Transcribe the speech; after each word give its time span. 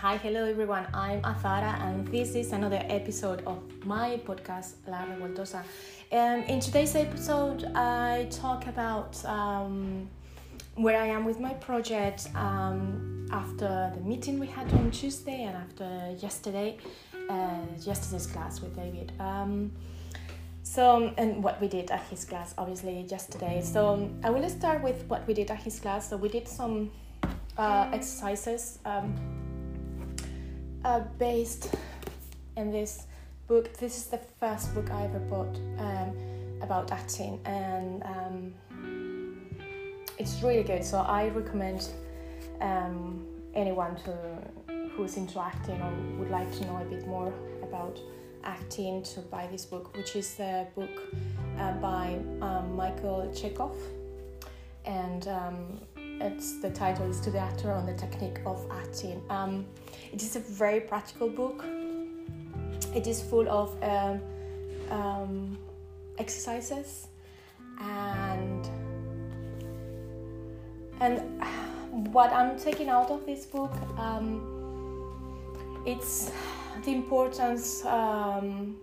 hi, 0.00 0.16
hello 0.16 0.46
everyone. 0.46 0.86
I'm 0.94 1.22
Azara, 1.26 1.76
and 1.82 2.08
this 2.08 2.34
is 2.34 2.52
another 2.52 2.80
episode 2.88 3.42
of 3.46 3.58
my 3.84 4.18
podcast 4.24 4.76
La 4.88 5.04
Revoltosa. 5.04 5.62
Um, 6.10 6.42
in 6.44 6.58
today's 6.58 6.96
episode, 6.96 7.70
I 7.74 8.26
talk 8.30 8.66
about 8.66 9.22
um, 9.26 10.08
where 10.76 10.98
I 10.98 11.08
am 11.08 11.26
with 11.26 11.38
my 11.38 11.52
project 11.52 12.28
um, 12.34 13.26
after 13.30 13.92
the 13.94 14.00
meeting 14.00 14.40
we 14.40 14.46
had 14.46 14.72
on 14.72 14.90
Tuesday 14.90 15.42
and 15.42 15.54
after 15.54 16.16
yesterday, 16.18 16.78
uh, 17.28 17.66
yesterday's 17.80 18.26
class 18.26 18.62
with 18.62 18.74
David. 18.74 19.12
Um, 19.20 19.70
so, 20.62 21.12
and 21.18 21.44
what 21.44 21.60
we 21.60 21.68
did 21.68 21.90
at 21.90 22.04
his 22.04 22.24
class, 22.24 22.54
obviously, 22.56 23.02
yesterday. 23.02 23.60
So, 23.62 24.10
I 24.24 24.30
will 24.30 24.48
start 24.48 24.82
with 24.82 25.04
what 25.08 25.26
we 25.26 25.34
did 25.34 25.50
at 25.50 25.62
his 25.62 25.78
class. 25.78 26.08
So, 26.08 26.16
we 26.16 26.30
did 26.30 26.48
some 26.48 26.90
uh, 27.58 27.90
exercises 27.92 28.78
um, 28.86 29.14
uh, 30.90 31.00
based 31.18 31.72
in 32.56 32.72
this 32.72 33.06
book. 33.46 33.72
This 33.78 33.96
is 33.96 34.06
the 34.06 34.18
first 34.18 34.74
book 34.74 34.90
I 34.90 35.04
ever 35.04 35.20
bought 35.20 35.56
um, 35.78 36.10
about 36.62 36.90
acting, 36.90 37.40
and 37.44 38.02
um, 38.02 38.54
it's 40.18 40.42
really 40.42 40.64
good. 40.64 40.84
So 40.84 40.98
I 40.98 41.28
recommend 41.28 41.88
um, 42.60 43.24
anyone 43.54 43.94
to 44.04 44.12
who's 44.96 45.16
into 45.16 45.38
acting 45.38 45.80
or 45.80 45.92
would 46.18 46.30
like 46.30 46.50
to 46.58 46.64
know 46.66 46.78
a 46.82 46.84
bit 46.84 47.06
more 47.06 47.32
about 47.62 47.96
acting 48.42 49.02
to 49.04 49.20
buy 49.20 49.46
this 49.46 49.64
book, 49.64 49.96
which 49.96 50.16
is 50.16 50.34
the 50.34 50.66
book 50.74 50.96
uh, 51.58 51.72
by 51.74 52.18
um, 52.40 52.74
Michael 52.74 53.32
Chekhov, 53.32 53.76
and 54.84 55.28
um, 55.28 55.80
it's 56.20 56.60
the 56.60 56.70
title 56.70 57.08
is 57.08 57.20
to 57.20 57.30
the 57.30 57.38
actor 57.38 57.72
on 57.72 57.86
the 57.86 57.94
technique 57.94 58.40
of 58.46 58.64
acting. 58.70 59.22
Um, 59.30 59.66
it 60.12 60.22
is 60.22 60.36
a 60.36 60.40
very 60.40 60.80
practical 60.80 61.28
book. 61.28 61.64
It 62.94 63.06
is 63.06 63.22
full 63.22 63.48
of 63.48 63.76
um, 63.82 64.20
um, 64.90 65.58
exercises 66.18 67.08
and 67.80 68.68
and 71.00 71.42
what 72.12 72.30
I'm 72.30 72.58
taking 72.58 72.88
out 72.90 73.10
of 73.10 73.24
this 73.24 73.46
book, 73.46 73.72
um, 73.96 75.82
it's 75.86 76.30
the 76.84 76.92
importance 76.92 77.84
um, 77.86 78.76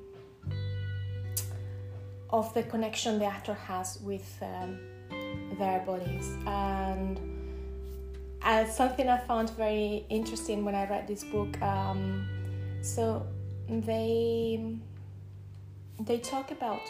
of 2.32 2.52
the 2.56 2.64
connection 2.64 3.20
the 3.20 3.26
actor 3.26 3.54
has 3.54 4.00
with 4.02 4.28
um, 4.42 4.80
their 5.58 5.80
bodies 5.80 6.30
and 6.46 7.20
as 8.42 8.76
something 8.76 9.10
I 9.10 9.18
found 9.18 9.50
very 9.52 10.06
interesting 10.10 10.64
when 10.64 10.76
I 10.76 10.88
read 10.88 11.08
this 11.08 11.24
book. 11.24 11.62
Um, 11.62 12.28
so 12.82 13.26
they 13.68 14.78
they 16.00 16.20
talk 16.20 16.52
about 16.52 16.82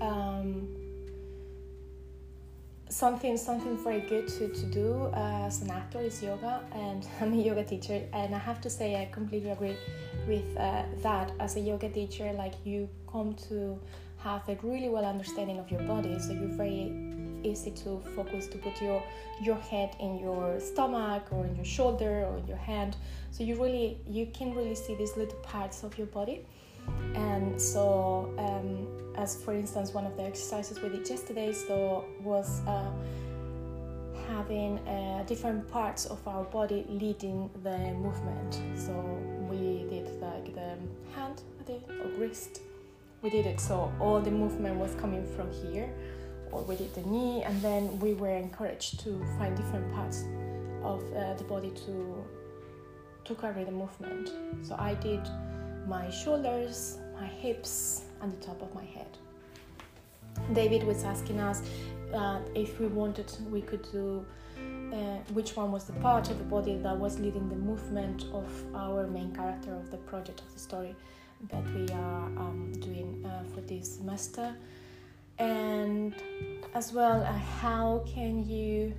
um, 0.00 0.68
something 2.88 3.36
something 3.36 3.76
very 3.76 4.00
good 4.00 4.28
to, 4.28 4.48
to 4.48 4.66
do 4.66 5.10
uh, 5.14 5.46
as 5.46 5.62
an 5.62 5.70
actor 5.70 6.00
is 6.00 6.22
yoga 6.22 6.62
and 6.72 7.06
I'm 7.20 7.34
a 7.34 7.42
yoga 7.42 7.64
teacher 7.64 8.00
and 8.12 8.34
I 8.34 8.38
have 8.38 8.60
to 8.62 8.70
say 8.70 9.02
I 9.02 9.06
completely 9.06 9.50
agree 9.50 9.76
with 10.28 10.56
uh, 10.56 10.84
that 11.02 11.32
as 11.40 11.56
a 11.56 11.60
yoga 11.60 11.88
teacher 11.88 12.32
like 12.32 12.54
you 12.64 12.88
come 13.10 13.34
to 13.48 13.78
have 14.24 14.48
a 14.48 14.56
really 14.62 14.88
well 14.88 15.04
understanding 15.04 15.58
of 15.58 15.70
your 15.70 15.82
body 15.82 16.18
so 16.18 16.32
you're 16.32 16.56
very 16.64 17.14
easy 17.44 17.70
to 17.70 18.00
focus 18.16 18.46
to 18.46 18.58
put 18.58 18.80
your 18.80 19.02
your 19.42 19.56
head 19.56 19.94
in 20.00 20.18
your 20.18 20.58
stomach 20.58 21.26
or 21.30 21.44
in 21.44 21.54
your 21.54 21.64
shoulder 21.64 22.24
or 22.24 22.38
in 22.38 22.46
your 22.46 22.56
hand. 22.56 22.96
So 23.30 23.44
you 23.44 23.60
really 23.62 23.98
you 24.08 24.26
can 24.32 24.54
really 24.54 24.74
see 24.74 24.94
these 24.94 25.16
little 25.16 25.38
parts 25.40 25.84
of 25.84 25.96
your 25.98 26.06
body. 26.06 26.46
And 27.14 27.60
so 27.60 28.32
um, 28.38 28.86
as 29.16 29.36
for 29.42 29.54
instance 29.54 29.92
one 29.92 30.06
of 30.06 30.16
the 30.16 30.24
exercises 30.24 30.80
we 30.80 30.88
did 30.88 31.08
yesterday 31.08 31.52
so 31.52 32.04
was 32.22 32.60
uh, 32.66 32.90
having 34.28 34.78
uh, 34.88 35.22
different 35.26 35.70
parts 35.70 36.06
of 36.06 36.26
our 36.26 36.44
body 36.44 36.84
leading 36.88 37.50
the 37.62 37.78
movement. 38.06 38.60
So 38.76 38.92
we 39.50 39.86
did 39.88 40.08
like 40.20 40.54
the 40.54 40.76
hand 41.14 41.42
or 41.68 42.08
wrist 42.18 42.60
we 43.24 43.30
did 43.30 43.46
it. 43.46 43.58
So 43.58 43.90
all 43.98 44.20
the 44.20 44.30
movement 44.30 44.78
was 44.78 44.94
coming 44.96 45.26
from 45.34 45.50
here 45.50 45.88
or 46.52 46.62
we 46.62 46.76
did 46.76 46.94
the 46.94 47.00
knee 47.02 47.42
and 47.42 47.60
then 47.62 47.98
we 47.98 48.12
were 48.12 48.36
encouraged 48.36 49.00
to 49.00 49.24
find 49.38 49.56
different 49.56 49.90
parts 49.94 50.24
of 50.82 51.02
uh, 51.14 51.32
the 51.34 51.44
body 51.44 51.70
to 51.86 52.24
to 53.24 53.34
carry 53.36 53.64
the 53.64 53.72
movement. 53.72 54.30
So 54.62 54.76
i 54.78 54.92
did 54.94 55.22
my 55.88 56.10
shoulders 56.10 56.98
my 57.18 57.26
hips 57.26 58.02
and 58.20 58.30
the 58.30 58.44
top 58.44 58.60
of 58.60 58.74
my 58.74 58.84
head. 58.84 59.16
David 60.52 60.84
was 60.84 61.04
asking 61.04 61.40
us 61.40 61.62
uh, 62.12 62.40
if 62.54 62.78
we 62.78 62.86
wanted 62.88 63.32
we 63.50 63.62
could 63.62 63.90
do 63.90 64.26
uh, 64.92 64.96
which 65.32 65.56
one 65.56 65.72
was 65.72 65.84
the 65.84 65.94
part 65.94 66.30
of 66.30 66.36
the 66.38 66.44
body 66.44 66.76
that 66.76 66.96
was 66.96 67.18
leading 67.18 67.48
the 67.48 67.56
movement 67.56 68.26
of 68.34 68.46
our 68.74 69.06
main 69.06 69.34
character 69.34 69.74
of 69.74 69.90
the 69.90 69.96
project 70.12 70.40
of 70.40 70.52
the 70.52 70.60
story 70.60 70.94
that 71.50 71.64
we 71.74 71.86
are 71.94 72.26
um, 72.38 72.72
doing 72.80 73.24
uh, 73.24 73.44
for 73.54 73.60
this 73.62 73.96
semester. 73.96 74.54
And 75.38 76.14
as 76.74 76.92
well 76.92 77.22
uh, 77.22 77.32
how 77.32 78.04
can 78.06 78.46
you 78.46 78.94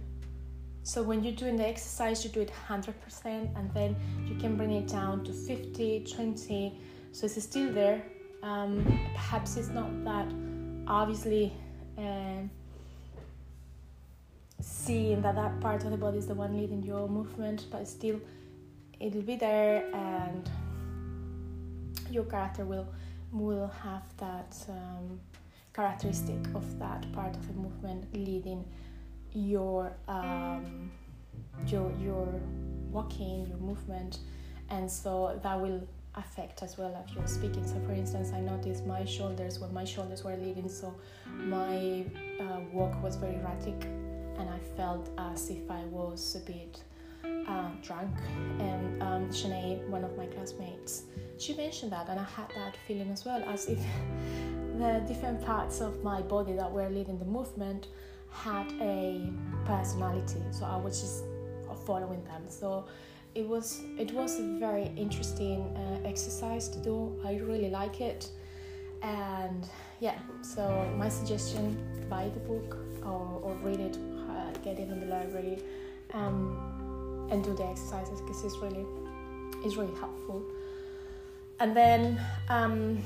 so 0.84 1.02
when 1.02 1.24
you're 1.24 1.34
doing 1.34 1.56
the 1.56 1.68
exercise 1.68 2.24
you 2.24 2.30
do 2.30 2.42
it 2.42 2.52
100% 2.70 2.94
and 3.26 3.74
then 3.74 3.96
you 4.28 4.36
can 4.36 4.56
bring 4.56 4.72
it 4.72 4.88
down 4.88 5.24
to 5.24 5.34
50 5.34 6.06
20 6.14 6.80
so 7.12 7.26
it's 7.26 7.42
still 7.44 7.72
there. 7.72 8.04
Um, 8.44 8.84
perhaps 9.16 9.56
it's 9.56 9.70
not 9.70 10.04
that 10.04 10.28
obviously 10.86 11.54
uh, 11.98 12.42
seeing 14.60 15.22
that 15.22 15.36
that 15.36 15.60
part 15.62 15.84
of 15.86 15.92
the 15.92 15.98
body 15.98 16.18
is 16.18 16.28
the 16.28 16.36
one 16.36 16.58
leading 16.58 16.84
your 16.84 17.08
movement 17.08 17.66
but 17.72 17.88
still 17.88 18.20
it'll 19.00 19.22
be 19.22 19.36
there 19.36 19.86
and 19.96 20.50
your 22.16 22.26
character 22.26 22.66
will 22.66 22.88
will 23.32 23.68
have 23.84 24.04
that 24.18 24.56
um, 24.70 25.20
characteristic 25.74 26.42
of 26.56 26.80
that 26.80 27.12
part 27.12 27.36
of 27.36 27.46
the 27.48 27.54
movement 27.54 28.06
leading 28.14 28.64
your 29.34 29.92
um, 30.08 30.90
your 31.68 31.92
your 32.02 32.28
walking, 32.90 33.46
your 33.48 33.58
movement, 33.58 34.20
and 34.70 34.90
so 34.90 35.38
that 35.44 35.60
will 35.60 35.86
affect 36.16 36.64
as 36.64 36.78
well 36.78 36.96
as 36.96 37.14
your 37.14 37.28
speaking. 37.28 37.68
So, 37.68 37.78
for 37.86 37.92
instance, 37.92 38.32
I 38.34 38.40
noticed 38.40 38.86
my 38.86 39.04
shoulders 39.04 39.60
when 39.60 39.74
my 39.74 39.84
shoulders 39.84 40.24
were 40.24 40.38
leading, 40.38 40.70
so 40.70 40.96
my 41.26 42.06
uh, 42.40 42.62
walk 42.72 43.04
was 43.04 43.18
very 43.18 43.36
erratic, 43.36 43.84
and 44.40 44.50
I 44.50 44.60
felt 44.78 45.10
as 45.18 45.50
if 45.50 45.70
I 45.70 45.84
was 45.86 46.38
a 46.42 46.52
bit 46.52 46.82
uh, 47.48 47.70
drunk. 47.82 48.16
And 48.60 49.02
um, 49.02 49.30
Shanae, 49.30 49.88
one 49.88 50.04
of 50.04 50.16
my 50.18 50.26
classmates, 50.28 51.04
she 51.38 51.54
mentioned 51.54 51.92
that, 51.92 52.08
and 52.10 52.20
I 52.20 52.24
had 52.24 52.50
that 52.56 52.78
feeling 52.88 53.10
as 53.12 53.26
well, 53.26 53.44
as 53.48 53.68
if 53.68 53.80
the 54.78 55.04
different 55.08 55.44
parts 55.46 55.82
of 55.82 56.04
my 56.04 56.22
body 56.22 56.54
that 56.54 56.72
were 56.72 56.90
leading 56.90 57.20
the 57.20 57.26
movement 57.26 57.88
had 58.30 58.72
a 58.82 59.32
personality. 59.66 60.42
So 60.52 60.66
i 60.66 60.76
was 60.78 61.02
just 61.02 61.24
following 61.86 62.24
them. 62.26 62.44
So 62.48 62.86
it 63.34 63.48
was 63.48 63.82
it 63.98 64.12
was 64.12 64.40
a 64.40 64.44
very 64.60 64.92
interesting 64.96 65.76
uh, 65.76 66.08
exercise 66.08 66.68
to 66.70 66.80
do. 66.80 67.22
I 67.26 67.36
really 67.38 67.70
like 67.70 68.02
it. 68.02 68.30
And 69.02 69.68
yeah 70.00 70.18
so 70.42 70.62
my 70.98 71.10
suggestion 71.10 71.78
buy 72.10 72.30
the 72.30 72.40
book 72.40 72.78
or, 73.04 73.40
or 73.44 73.56
read 73.64 73.80
it 73.80 73.98
uh, 74.30 74.52
get 74.64 74.80
it 74.80 74.90
in 74.90 75.00
the 75.00 75.06
library. 75.06 75.64
Um, 76.14 76.75
and 77.30 77.44
do 77.44 77.54
the 77.54 77.66
exercises 77.66 78.22
because 78.22 78.44
it's 78.44 78.58
really 78.58 78.86
it's 79.64 79.76
really 79.76 79.96
helpful. 80.00 80.44
And 81.60 81.76
then 81.76 82.20
um, 82.50 83.00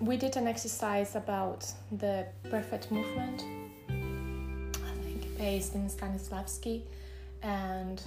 we 0.00 0.16
did 0.16 0.36
an 0.36 0.46
exercise 0.48 1.14
about 1.14 1.70
the 1.92 2.26
perfect 2.50 2.90
movement, 2.90 3.44
I 3.88 5.02
think 5.02 5.38
based 5.38 5.74
in 5.74 5.88
Stanislavski. 5.88 6.82
And 7.42 8.02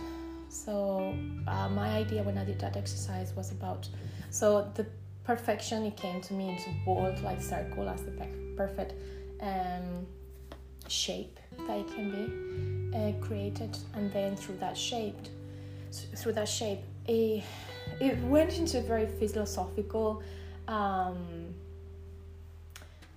so 0.49 1.15
uh, 1.47 1.69
my 1.69 1.89
idea 1.89 2.23
when 2.23 2.37
I 2.37 2.45
did 2.45 2.59
that 2.59 2.75
exercise 2.77 3.33
was 3.35 3.51
about 3.51 3.87
so 4.29 4.71
the 4.75 4.85
perfection 5.23 5.83
it 5.83 5.95
came 5.95 6.21
to 6.21 6.33
me 6.33 6.49
into 6.49 6.69
bold 6.85 7.19
like 7.21 7.41
circle 7.41 7.87
as 7.87 8.03
the 8.03 8.11
perfect 8.57 8.93
um, 9.41 10.05
shape 10.87 11.39
that 11.67 11.77
it 11.79 11.87
can 11.93 12.11
be 12.11 12.97
uh, 12.97 13.25
created. 13.25 13.77
And 13.95 14.11
then 14.11 14.35
through 14.35 14.57
that 14.57 14.77
shape 14.77 15.17
through 16.15 16.33
that 16.33 16.47
shape 16.47 16.79
it, 17.07 17.43
it 17.99 18.17
went 18.23 18.57
into 18.57 18.79
a 18.79 18.81
very 18.81 19.05
philosophical 19.05 20.23
um, 20.67 21.53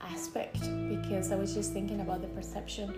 aspect 0.00 0.60
because 0.88 1.32
I 1.32 1.36
was 1.36 1.54
just 1.54 1.72
thinking 1.72 2.00
about 2.00 2.22
the 2.22 2.28
perception 2.28 2.94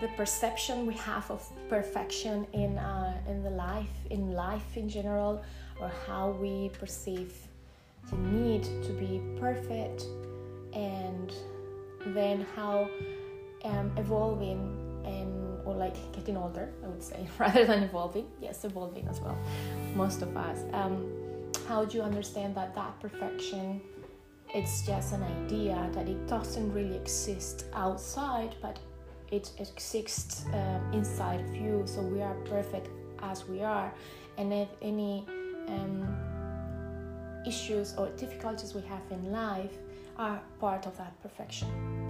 the 0.00 0.08
perception 0.08 0.86
we 0.86 0.94
have 0.94 1.30
of 1.30 1.50
perfection 1.68 2.46
in 2.52 2.78
uh, 2.78 3.16
in 3.26 3.42
the 3.42 3.50
life 3.50 3.96
in 4.10 4.32
life 4.32 4.76
in 4.76 4.88
general 4.88 5.42
or 5.80 5.90
how 6.06 6.30
we 6.30 6.70
perceive 6.78 7.32
the 8.10 8.16
need 8.16 8.62
to 8.62 8.92
be 8.92 9.20
perfect 9.40 10.04
and 10.72 11.32
then 12.08 12.46
how 12.54 12.88
um, 13.64 13.90
evolving 13.96 14.60
and 15.04 15.37
or 15.68 15.74
like 15.74 15.96
getting 16.12 16.36
older 16.36 16.70
i 16.84 16.88
would 16.88 17.02
say 17.02 17.28
rather 17.38 17.64
than 17.64 17.82
evolving. 17.82 18.26
Yes 18.40 18.64
evolving 18.64 19.06
as 19.08 19.20
well 19.20 19.38
most 19.94 20.22
of 20.22 20.36
us. 20.36 20.58
Um, 20.72 21.12
how 21.66 21.84
do 21.84 21.98
you 21.98 22.02
understand 22.02 22.54
that 22.54 22.74
that 22.74 22.98
perfection? 23.00 23.80
It's 24.54 24.86
just 24.86 25.12
an 25.12 25.22
idea 25.22 25.90
that 25.92 26.08
it 26.08 26.26
doesn't 26.26 26.72
really 26.72 26.96
exist 26.96 27.66
outside 27.74 28.54
but 28.62 28.78
it 29.30 29.50
exists 29.58 30.46
um, 30.54 30.90
inside 30.92 31.40
of 31.40 31.54
you. 31.54 31.82
So 31.84 32.00
we 32.00 32.22
are 32.22 32.34
perfect 32.46 32.88
as 33.20 33.46
we 33.46 33.62
are. 33.62 33.92
And 34.38 34.52
if 34.52 34.68
any 34.80 35.26
um, 35.68 36.08
issues 37.46 37.94
or 37.98 38.08
difficulties 38.10 38.74
we 38.74 38.82
have 38.82 39.02
in 39.10 39.30
life 39.30 39.72
are 40.16 40.40
part 40.60 40.86
of 40.86 40.96
that 40.96 41.12
perfection 41.22 42.07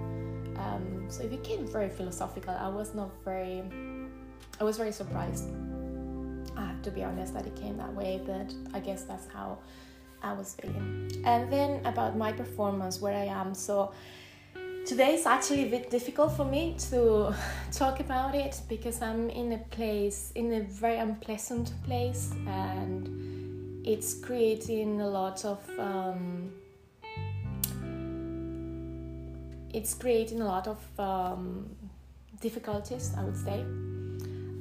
um, 0.59 1.07
so 1.09 1.23
it 1.23 1.31
became 1.31 1.67
very 1.67 1.89
philosophical 1.89 2.55
i 2.55 2.69
was 2.69 2.95
not 2.95 3.11
very 3.25 3.63
i 4.61 4.65
was 4.65 4.77
very 4.77 4.93
surprised 4.93 5.49
i 6.57 6.67
have 6.67 6.83
to 6.83 6.91
be 6.91 7.03
honest 7.03 7.35
that 7.35 7.47
it 7.47 7.57
came 7.57 7.77
that 7.77 7.93
way 7.95 8.21
but 8.27 8.53
i 8.75 8.81
guess 8.81 9.03
that's 9.03 9.27
how 9.33 9.59
i 10.23 10.33
was 10.33 10.55
feeling 10.61 11.11
and 11.25 11.53
then 11.53 11.85
about 11.87 12.17
my 12.17 12.33
performance 12.33 13.01
where 13.01 13.17
i 13.17 13.25
am 13.25 13.55
so 13.55 13.93
today 14.89 15.13
is 15.13 15.27
actually 15.27 15.65
a 15.65 15.71
bit 15.71 15.91
difficult 15.91 16.33
for 16.35 16.47
me 16.47 16.75
to 16.91 17.35
talk 17.73 18.01
about 18.01 18.35
it 18.35 18.59
because 18.71 19.03
I'm 19.03 19.29
in 19.29 19.53
a 19.53 19.59
place, 19.59 20.33
in 20.35 20.51
a 20.55 20.61
very 20.61 20.97
unpleasant 20.97 21.73
place, 21.85 22.33
and 22.47 23.87
it's 23.87 24.15
creating 24.15 25.03
a 25.03 25.07
lot 25.07 25.45
of. 25.45 25.59
Um, 25.79 26.53
it's 29.79 29.95
creating 29.95 30.41
a 30.41 30.45
lot 30.45 30.67
of 30.67 30.79
um, 30.99 31.71
difficulties, 32.41 33.15
I 33.17 33.23
would 33.23 33.37
say. 33.37 33.61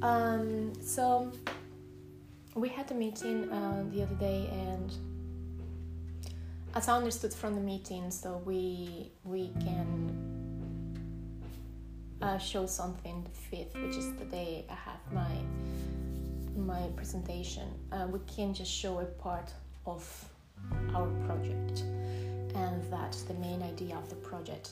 Um, 0.03 0.73
so 0.79 1.31
we 2.53 2.69
had 2.69 2.91
a 2.91 2.93
meeting 2.93 3.51
uh, 3.51 3.83
the 3.91 4.03
other 4.03 4.13
day, 4.15 4.47
and 4.51 4.93
as 6.75 6.87
I 6.87 6.95
understood 6.95 7.33
from 7.33 7.55
the 7.55 7.61
meeting, 7.61 8.11
so 8.11 8.29
we 8.45 9.11
we 9.23 9.49
can 9.65 9.89
uh, 12.21 12.37
show 12.37 12.67
something 12.67 13.23
the 13.23 13.35
fifth, 13.49 13.73
which 13.81 13.97
is 13.97 14.13
the 14.21 14.25
day 14.25 14.65
I 14.69 14.77
have 14.89 15.01
my 15.11 15.35
my 16.55 16.83
presentation. 16.95 17.67
Uh, 17.91 18.05
we 18.11 18.19
can 18.35 18.53
just 18.53 18.71
show 18.71 18.99
a 18.99 19.05
part 19.05 19.49
of 19.87 20.03
our 20.93 21.09
project, 21.25 21.83
and 22.55 22.83
that 22.91 23.17
the 23.27 23.33
main 23.35 23.61
idea 23.61 23.95
of 23.95 24.09
the 24.09 24.15
project 24.15 24.71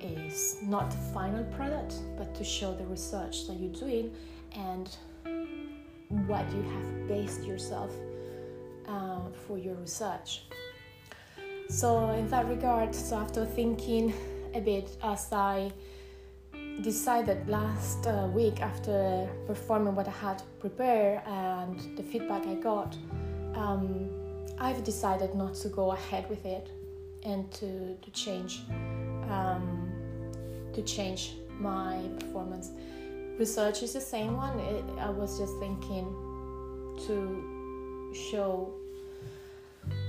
is 0.00 0.58
not 0.62 0.90
the 0.90 0.96
final 1.14 1.44
product, 1.44 1.94
but 2.16 2.34
to 2.34 2.44
show 2.44 2.74
the 2.74 2.86
research 2.86 3.46
that 3.46 3.54
you're 3.54 3.72
doing 3.72 4.12
and 4.54 4.96
what 6.26 6.50
you 6.52 6.62
have 6.62 7.08
based 7.08 7.44
yourself 7.44 7.90
uh, 8.88 9.20
for 9.46 9.58
your 9.58 9.74
research. 9.74 10.42
So, 11.68 12.10
in 12.10 12.28
that 12.28 12.46
regard, 12.48 12.94
so 12.94 13.16
after 13.16 13.44
thinking 13.44 14.14
a 14.54 14.60
bit 14.60 14.96
as 15.02 15.32
I 15.32 15.72
decided 16.82 17.48
last 17.48 18.06
uh, 18.06 18.28
week 18.32 18.60
after 18.60 19.28
performing 19.46 19.94
what 19.94 20.06
I 20.06 20.12
had 20.12 20.42
prepared 20.60 21.22
and 21.26 21.96
the 21.96 22.02
feedback 22.02 22.46
I 22.46 22.54
got, 22.54 22.96
um, 23.54 24.08
I've 24.58 24.84
decided 24.84 25.34
not 25.34 25.54
to 25.56 25.68
go 25.68 25.92
ahead 25.92 26.28
with 26.30 26.44
it 26.46 26.70
and 27.26 27.50
to, 27.52 27.96
to 27.96 28.10
change 28.12 28.60
um, 29.28 29.92
to 30.72 30.82
change 30.82 31.32
my 31.58 32.00
performance. 32.20 32.70
Research 33.38 33.82
is 33.82 33.92
the 33.92 34.00
same 34.00 34.36
one. 34.36 34.58
It, 34.60 34.84
I 34.98 35.10
was 35.10 35.38
just 35.38 35.58
thinking 35.58 36.06
to 37.06 38.12
show 38.14 38.72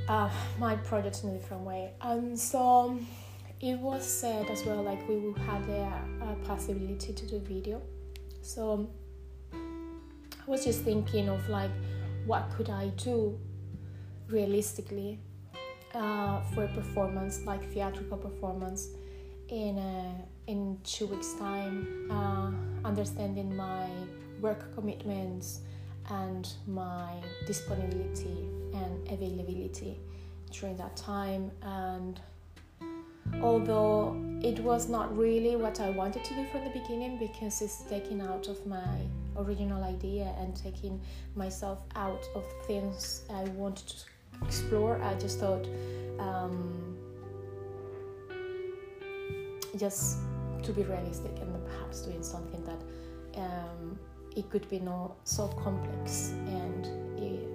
uh, 0.07 0.29
my 0.59 0.75
project 0.75 1.23
in 1.23 1.29
a 1.31 1.33
different 1.33 1.63
way. 1.63 1.91
And 2.01 2.39
so 2.39 2.97
it 3.59 3.77
was 3.79 4.05
said 4.05 4.49
as 4.49 4.65
well, 4.65 4.83
like 4.83 5.07
we 5.09 5.17
will 5.17 5.33
have 5.33 5.65
the 5.67 5.81
uh, 5.81 6.35
possibility 6.45 7.11
to 7.13 7.25
do 7.25 7.39
video. 7.39 7.81
So 8.41 8.89
I 9.53 10.45
was 10.45 10.63
just 10.63 10.81
thinking 10.81 11.27
of 11.27 11.47
like, 11.49 11.71
what 12.25 12.49
could 12.55 12.69
I 12.69 12.89
do 12.89 13.37
realistically 14.29 15.19
uh, 15.97 16.41
for 16.53 16.65
a 16.65 16.67
performance, 16.69 17.45
like 17.45 17.63
theatrical 17.73 18.17
performance, 18.17 18.89
in 19.49 19.77
a, 19.77 20.51
in 20.51 20.77
two 20.83 21.07
weeks' 21.07 21.33
time, 21.33 22.07
uh, 22.11 22.51
understanding 22.87 23.55
my 23.55 23.89
work 24.41 24.73
commitments 24.75 25.61
and 26.09 26.53
my 26.67 27.13
disponibility 27.45 28.47
and 28.73 29.07
availability 29.09 29.99
during 30.51 30.77
that 30.77 30.95
time. 30.95 31.51
And 31.61 32.19
although 33.41 34.15
it 34.43 34.59
was 34.59 34.87
not 34.89 35.15
really 35.17 35.55
what 35.55 35.79
I 35.79 35.89
wanted 35.89 36.23
to 36.23 36.33
do 36.35 36.45
from 36.51 36.63
the 36.63 36.69
beginning 36.69 37.17
because 37.17 37.61
it's 37.61 37.83
taking 37.89 38.21
out 38.21 38.47
of 38.47 38.65
my 38.65 38.99
original 39.35 39.83
idea 39.83 40.33
and 40.39 40.55
taking 40.55 41.01
myself 41.35 41.79
out 41.95 42.23
of 42.35 42.45
things 42.65 43.23
I 43.29 43.43
wanted 43.49 43.87
to 43.87 44.05
explore 44.43 45.01
I 45.01 45.15
just 45.15 45.39
thought 45.39 45.67
um, 46.19 46.97
just 49.77 50.19
to 50.63 50.71
be 50.73 50.83
realistic 50.83 51.31
and 51.39 51.65
perhaps 51.65 52.01
doing 52.01 52.23
something 52.23 52.63
that 52.65 53.39
um, 53.39 53.97
it 54.35 54.49
could 54.49 54.67
be 54.69 54.79
not 54.79 55.15
so 55.23 55.47
complex 55.47 56.33
and 56.47 56.85
it, 57.17 57.47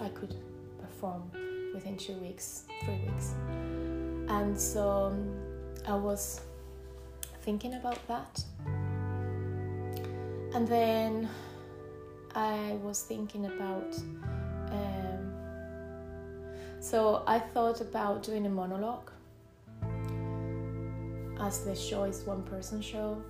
I 0.00 0.08
could 0.08 0.34
perform 0.80 1.30
within 1.74 1.96
two 1.96 2.14
weeks, 2.14 2.64
three 2.84 2.98
weeks. 3.06 3.34
And 4.28 4.58
so 4.58 5.14
I 5.86 5.94
was 5.94 6.40
thinking 7.42 7.74
about 7.74 8.06
that. 8.08 8.42
And 10.54 10.66
then 10.66 11.28
I 12.34 12.78
was 12.82 13.02
thinking 13.02 13.46
about. 13.46 13.96
So 16.80 17.22
I 17.26 17.38
thought 17.38 17.80
about 17.80 18.22
doing 18.22 18.46
a 18.46 18.48
monologue, 18.48 19.10
as 21.40 21.64
the 21.64 21.74
show 21.74 22.04
is 22.04 22.22
one 22.22 22.42
person 22.44 22.80
show, 22.80 23.22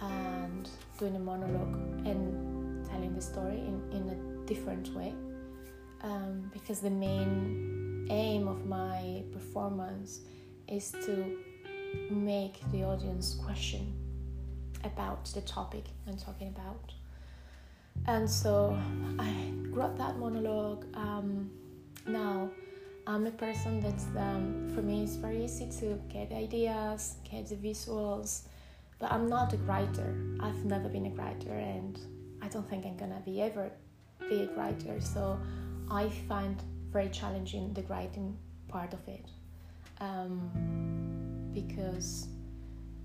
and 0.00 0.68
doing 0.98 1.16
a 1.16 1.18
monologue 1.18 1.74
and 2.06 2.86
telling 2.88 3.14
the 3.14 3.20
story 3.20 3.58
in, 3.58 3.82
in 3.90 4.08
a 4.08 4.46
different 4.46 4.94
way. 4.94 5.14
Um, 6.02 6.50
because 6.52 6.80
the 6.80 6.90
main 6.90 8.06
aim 8.10 8.46
of 8.46 8.66
my 8.66 9.24
performance 9.32 10.20
is 10.68 10.92
to 10.92 11.38
make 12.10 12.60
the 12.70 12.84
audience 12.84 13.34
question 13.34 13.92
about 14.84 15.24
the 15.26 15.40
topic 15.40 15.84
I'm 16.06 16.16
talking 16.16 16.48
about. 16.48 16.92
And 18.06 18.30
so 18.30 18.78
I 19.18 19.52
wrote 19.70 19.96
that 19.98 20.18
monologue. 20.18 20.86
Um, 20.94 21.50
now 22.06 22.50
I'm 23.06 23.26
a 23.26 23.30
person 23.30 23.80
that's, 23.80 24.06
um, 24.16 24.68
for 24.74 24.82
me, 24.82 25.04
it's 25.04 25.16
very 25.16 25.44
easy 25.44 25.70
to 25.80 25.98
get 26.08 26.32
ideas, 26.32 27.16
get 27.30 27.46
the 27.48 27.54
visuals, 27.54 28.42
but 28.98 29.12
I'm 29.12 29.28
not 29.28 29.52
a 29.52 29.58
writer. 29.58 30.16
I've 30.40 30.64
never 30.64 30.88
been 30.88 31.06
a 31.06 31.10
writer, 31.10 31.52
and 31.52 31.98
I 32.42 32.48
don't 32.48 32.68
think 32.68 32.84
I'm 32.84 32.96
gonna 32.96 33.22
be 33.24 33.42
ever 33.42 33.70
be 34.28 34.42
a 34.42 34.48
writer. 34.56 35.00
So 35.00 35.38
I 35.90 36.08
find 36.28 36.60
very 36.90 37.08
challenging 37.10 37.72
the 37.74 37.82
writing 37.82 38.36
part 38.68 38.92
of 38.92 39.06
it 39.06 39.26
um, 40.00 40.50
because 41.52 42.28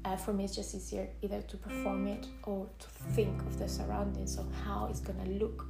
uh, 0.05 0.15
for 0.15 0.34
me 0.34 0.46
it's 0.46 0.55
just 0.55 0.74
easier 0.74 1.08
either 1.22 1.41
to 1.43 1.58
perform 1.58 2.08
it 2.08 2.27
or 2.43 2.67
to 2.79 2.88
think 3.13 3.39
of 3.43 3.60
the 3.60 3.67
surroundings 3.67 4.38
of 4.38 4.48
how 4.65 4.88
it's 4.89 5.00
gonna 5.00 5.29
look 5.29 5.65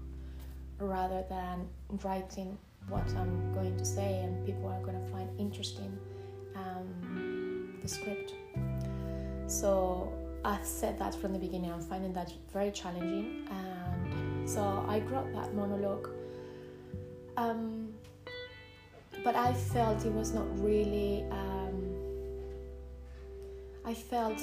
rather 0.80 1.24
than 1.30 1.68
writing 2.04 2.58
what 2.90 3.08
I'm 3.16 3.54
going 3.54 3.78
to 3.78 3.86
say 3.86 4.20
and 4.20 4.46
people 4.46 4.68
are 4.68 4.82
gonna 4.84 5.06
find 5.12 5.30
interesting 5.40 5.98
um, 6.56 7.78
the 7.82 7.88
script. 7.88 8.34
So 9.48 10.14
I 10.44 10.60
said 10.64 10.98
that 11.00 11.14
from 11.14 11.34
the 11.34 11.40
beginning. 11.40 11.72
I'm 11.72 11.82
finding 11.82 12.14
that 12.14 12.32
very 12.52 12.72
challenging, 12.72 13.48
and 13.50 14.50
so 14.50 14.86
I 14.88 15.00
wrote 15.00 15.32
that 15.34 15.54
monologue. 15.54 16.10
Um, 17.38 17.94
but 19.24 19.36
I 19.36 19.54
felt 19.54 20.06
it 20.06 20.12
was 20.12 20.34
not 20.34 20.46
really. 20.60 21.26
Um, 21.30 21.98
I 23.86 23.94
felt 23.94 24.40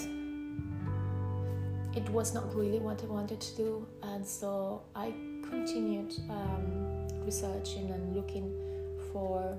it 1.97 2.09
was 2.11 2.35
not 2.35 2.54
really 2.54 2.78
what 2.78 3.02
I 3.02 3.07
wanted 3.07 3.40
to 3.40 3.57
do, 3.57 3.87
and 4.02 4.26
so 4.26 4.83
I 4.95 5.12
continued 5.42 6.14
um, 6.30 6.98
researching 7.25 7.91
and 7.91 8.15
looking 8.15 8.53
for 9.12 9.57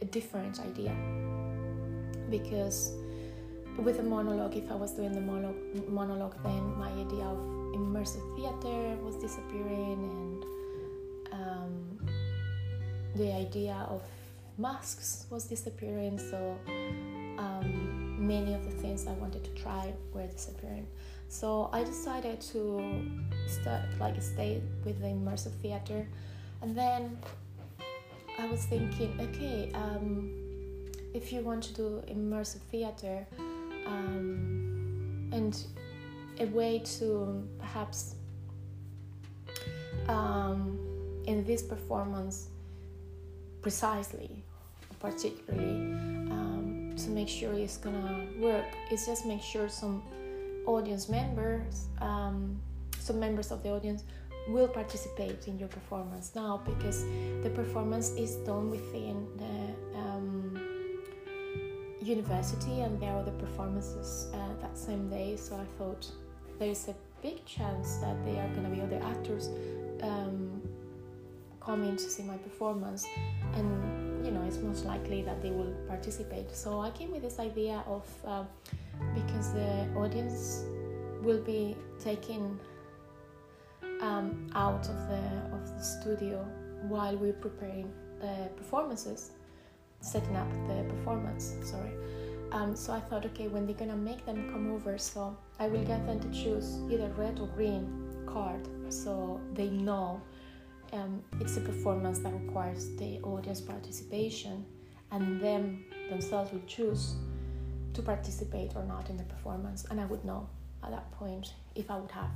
a 0.00 0.04
different 0.06 0.60
idea 0.60 0.94
because 2.30 2.92
with 3.78 4.00
a 4.00 4.02
monologue, 4.02 4.56
if 4.56 4.70
I 4.70 4.74
was 4.74 4.92
doing 4.92 5.12
the 5.12 5.20
monologue, 5.20 5.88
monologue, 5.88 6.36
then 6.42 6.76
my 6.78 6.90
idea 6.90 7.24
of 7.24 7.38
immersive 7.74 8.24
theater 8.36 8.96
was 9.02 9.16
disappearing, 9.16 9.98
and 10.12 10.44
um, 11.32 12.08
the 13.16 13.32
idea 13.32 13.86
of 13.88 14.02
masks 14.58 15.26
was 15.30 15.44
disappearing. 15.44 16.18
So 16.18 16.58
um, 17.38 18.26
many 18.26 18.54
of 18.54 18.64
the 18.64 18.72
things 18.82 19.06
I 19.06 19.12
wanted 19.12 19.44
to 19.44 19.50
try 19.62 19.92
were 20.12 20.26
disappearing. 20.26 20.86
So 21.32 21.70
I 21.72 21.82
decided 21.82 22.42
to 22.52 23.00
start 23.46 23.84
like 23.98 24.20
stay 24.20 24.60
with 24.84 25.00
the 25.00 25.06
immersive 25.06 25.54
theater, 25.62 26.06
and 26.60 26.76
then 26.76 27.16
I 28.38 28.44
was 28.48 28.66
thinking, 28.66 29.18
okay, 29.18 29.72
um, 29.72 30.30
if 31.14 31.32
you 31.32 31.40
want 31.40 31.62
to 31.62 31.72
do 31.72 32.02
immersive 32.06 32.60
theater 32.70 33.26
um, 33.86 35.30
and 35.32 35.58
a 36.38 36.44
way 36.48 36.80
to 36.98 37.48
perhaps 37.58 38.16
um, 40.08 40.78
in 41.26 41.46
this 41.46 41.62
performance 41.62 42.48
precisely 43.62 44.44
particularly 45.00 45.76
um, 46.30 46.92
to 46.96 47.08
make 47.08 47.28
sure 47.28 47.54
it's 47.54 47.78
gonna 47.78 48.26
work 48.38 48.66
is 48.90 49.06
just 49.06 49.24
make 49.24 49.40
sure 49.40 49.68
some 49.68 50.02
audience 50.66 51.08
members 51.08 51.86
um, 52.00 52.60
some 52.98 53.18
members 53.18 53.50
of 53.50 53.62
the 53.62 53.70
audience 53.70 54.04
will 54.48 54.68
participate 54.68 55.46
in 55.46 55.58
your 55.58 55.68
performance 55.68 56.32
now 56.34 56.60
because 56.64 57.04
the 57.42 57.50
performance 57.54 58.10
is 58.10 58.36
done 58.46 58.70
within 58.70 59.26
the 59.36 59.98
um, 59.98 60.60
university 62.00 62.80
and 62.80 63.00
there 63.00 63.12
are 63.12 63.22
the 63.22 63.30
performances 63.32 64.28
uh, 64.34 64.36
that 64.60 64.76
same 64.76 65.08
day. 65.08 65.36
So 65.36 65.56
i 65.56 65.64
thought 65.78 66.06
there's 66.58 66.88
a 66.88 66.94
big 67.22 67.44
chance 67.44 67.96
that 67.98 68.24
there 68.24 68.42
are 68.42 68.48
going 68.48 68.64
to 68.64 68.70
be 68.70 68.80
other 68.80 69.00
actors 69.04 69.48
um, 70.02 70.60
coming 71.60 71.96
to 71.96 72.02
see 72.02 72.24
my 72.24 72.36
performance 72.36 73.06
and 73.54 74.26
you 74.26 74.32
know 74.32 74.42
it's 74.42 74.56
most 74.56 74.84
likely 74.84 75.22
that 75.22 75.40
they 75.40 75.50
will 75.50 75.72
participate. 75.86 76.54
So 76.54 76.80
i 76.80 76.90
came 76.90 77.12
with 77.12 77.22
this 77.22 77.38
idea 77.38 77.84
of 77.86 78.04
uh, 78.26 78.44
because 79.14 79.52
the 79.52 79.88
audience 79.96 80.64
will 81.22 81.42
be 81.42 81.76
taken 82.02 82.58
um, 84.00 84.50
out 84.54 84.88
of 84.88 84.96
the 85.08 85.22
of 85.52 85.68
the 85.76 85.82
studio 85.82 86.44
while 86.88 87.16
we're 87.16 87.32
preparing 87.32 87.92
the 88.20 88.48
performances 88.56 89.32
setting 90.02 90.36
up 90.36 90.50
the 90.66 90.84
performance. 90.94 91.54
Sorry. 91.62 91.92
Um, 92.50 92.76
so 92.76 92.92
I 92.92 93.00
thought, 93.00 93.24
okay, 93.26 93.48
when 93.48 93.66
they're 93.66 93.74
gonna 93.74 93.96
make 93.96 94.26
them 94.26 94.50
come 94.52 94.72
over, 94.72 94.98
so 94.98 95.36
I 95.58 95.68
will 95.68 95.84
get 95.84 96.06
them 96.06 96.20
to 96.20 96.30
choose 96.30 96.80
either 96.90 97.08
red 97.16 97.38
or 97.40 97.46
green 97.46 98.24
card, 98.26 98.68
so 98.90 99.40
they 99.54 99.70
know 99.70 100.20
um, 100.92 101.22
it's 101.40 101.56
a 101.56 101.60
performance 101.60 102.18
that 102.18 102.32
requires 102.34 102.94
the 102.96 103.20
audience 103.20 103.60
participation, 103.60 104.66
and 105.12 105.40
them 105.40 105.84
themselves 106.10 106.52
will 106.52 106.66
choose 106.66 107.14
to 107.94 108.02
participate 108.02 108.72
or 108.74 108.84
not 108.84 109.10
in 109.10 109.16
the 109.16 109.24
performance, 109.24 109.84
and 109.90 110.00
I 110.00 110.04
would 110.06 110.24
know 110.24 110.48
at 110.82 110.90
that 110.90 111.10
point 111.12 111.52
if 111.74 111.90
I 111.90 111.96
would 111.96 112.10
have 112.10 112.30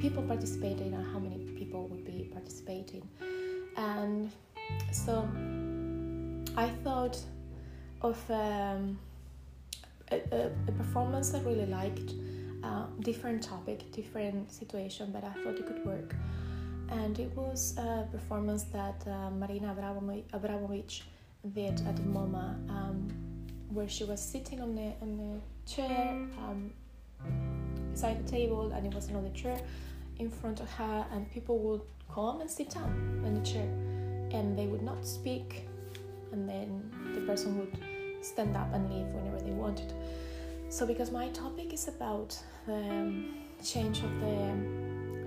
people 0.00 0.22
participating 0.22 0.94
and 0.94 1.04
how 1.12 1.18
many 1.18 1.38
people 1.58 1.86
would 1.88 2.04
be 2.04 2.28
participating, 2.32 3.06
and 3.76 4.30
so 4.92 5.28
I 6.56 6.68
thought 6.84 7.18
of 8.02 8.18
um, 8.30 8.98
a, 10.10 10.20
a, 10.32 10.46
a, 10.68 10.72
performance 10.72 11.34
I 11.34 11.40
really 11.40 11.66
liked, 11.66 12.14
uh, 12.64 12.86
different 13.00 13.42
topic, 13.42 13.90
different 13.92 14.50
situation, 14.50 15.10
but 15.12 15.22
I 15.24 15.32
thought 15.42 15.58
it 15.58 15.66
could 15.66 15.84
work. 15.84 16.14
And 16.90 17.18
it 17.20 17.30
was 17.36 17.76
a 17.78 18.08
performance 18.10 18.64
that 18.64 19.06
uh, 19.06 19.30
Marina 19.30 19.76
Abramovic 20.32 21.02
did 21.54 21.80
at 21.86 21.96
the 21.96 22.02
MoMA, 22.02 22.68
um, 22.68 23.08
where 23.72 23.88
she 23.88 24.04
was 24.04 24.20
sitting 24.20 24.60
on 24.60 24.74
the, 24.74 24.92
on 25.00 25.16
the 25.16 25.70
chair 25.70 26.10
um, 26.38 26.70
beside 27.92 28.24
the 28.24 28.30
table, 28.30 28.72
and 28.72 28.86
it 28.86 28.94
was 28.94 29.08
another 29.08 29.30
chair 29.30 29.60
in 30.18 30.30
front 30.30 30.60
of 30.60 30.70
her, 30.72 31.06
and 31.12 31.30
people 31.30 31.58
would 31.58 31.82
come 32.12 32.40
and 32.40 32.50
sit 32.50 32.70
down 32.70 33.22
in 33.24 33.34
the 33.34 33.40
chair, 33.48 33.68
and 34.32 34.58
they 34.58 34.66
would 34.66 34.82
not 34.82 35.06
speak 35.06 35.66
and 36.32 36.48
then 36.48 36.90
the 37.14 37.20
person 37.22 37.58
would 37.58 37.76
stand 38.22 38.56
up 38.56 38.72
and 38.72 38.90
leave 38.90 39.06
whenever 39.06 39.40
they 39.40 39.50
wanted. 39.50 39.92
So, 40.68 40.86
because 40.86 41.10
my 41.10 41.28
topic 41.30 41.72
is 41.72 41.88
about 41.88 42.38
the 42.66 42.74
um, 42.74 43.34
change 43.64 43.98
of 43.98 44.20
the 44.20 44.54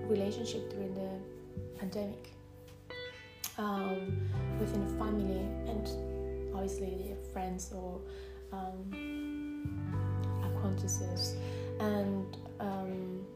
relationship 0.06 0.70
during 0.70 0.94
the 0.94 1.78
pandemic 1.78 2.32
um, 3.58 4.28
within 4.58 4.82
a 4.82 4.98
family 4.98 5.40
and 5.68 6.54
obviously 6.54 7.14
friends 7.32 7.72
or 7.74 8.00
um, 8.54 9.04
and 11.80 12.36
um, 12.60 13.26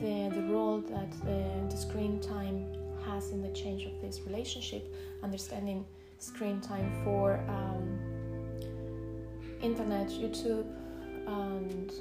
the 0.00 0.30
the 0.34 0.42
role 0.52 0.80
that 0.80 1.10
the, 1.24 1.74
the 1.74 1.76
screen 1.76 2.20
time 2.20 2.66
has 3.06 3.30
in 3.30 3.40
the 3.42 3.50
change 3.50 3.84
of 3.84 4.00
this 4.00 4.20
relationship, 4.26 4.94
understanding 5.22 5.84
screen 6.18 6.60
time 6.60 6.90
for 7.04 7.38
um, 7.48 7.98
internet, 9.62 10.08
YouTube, 10.08 10.66
and 11.26 11.92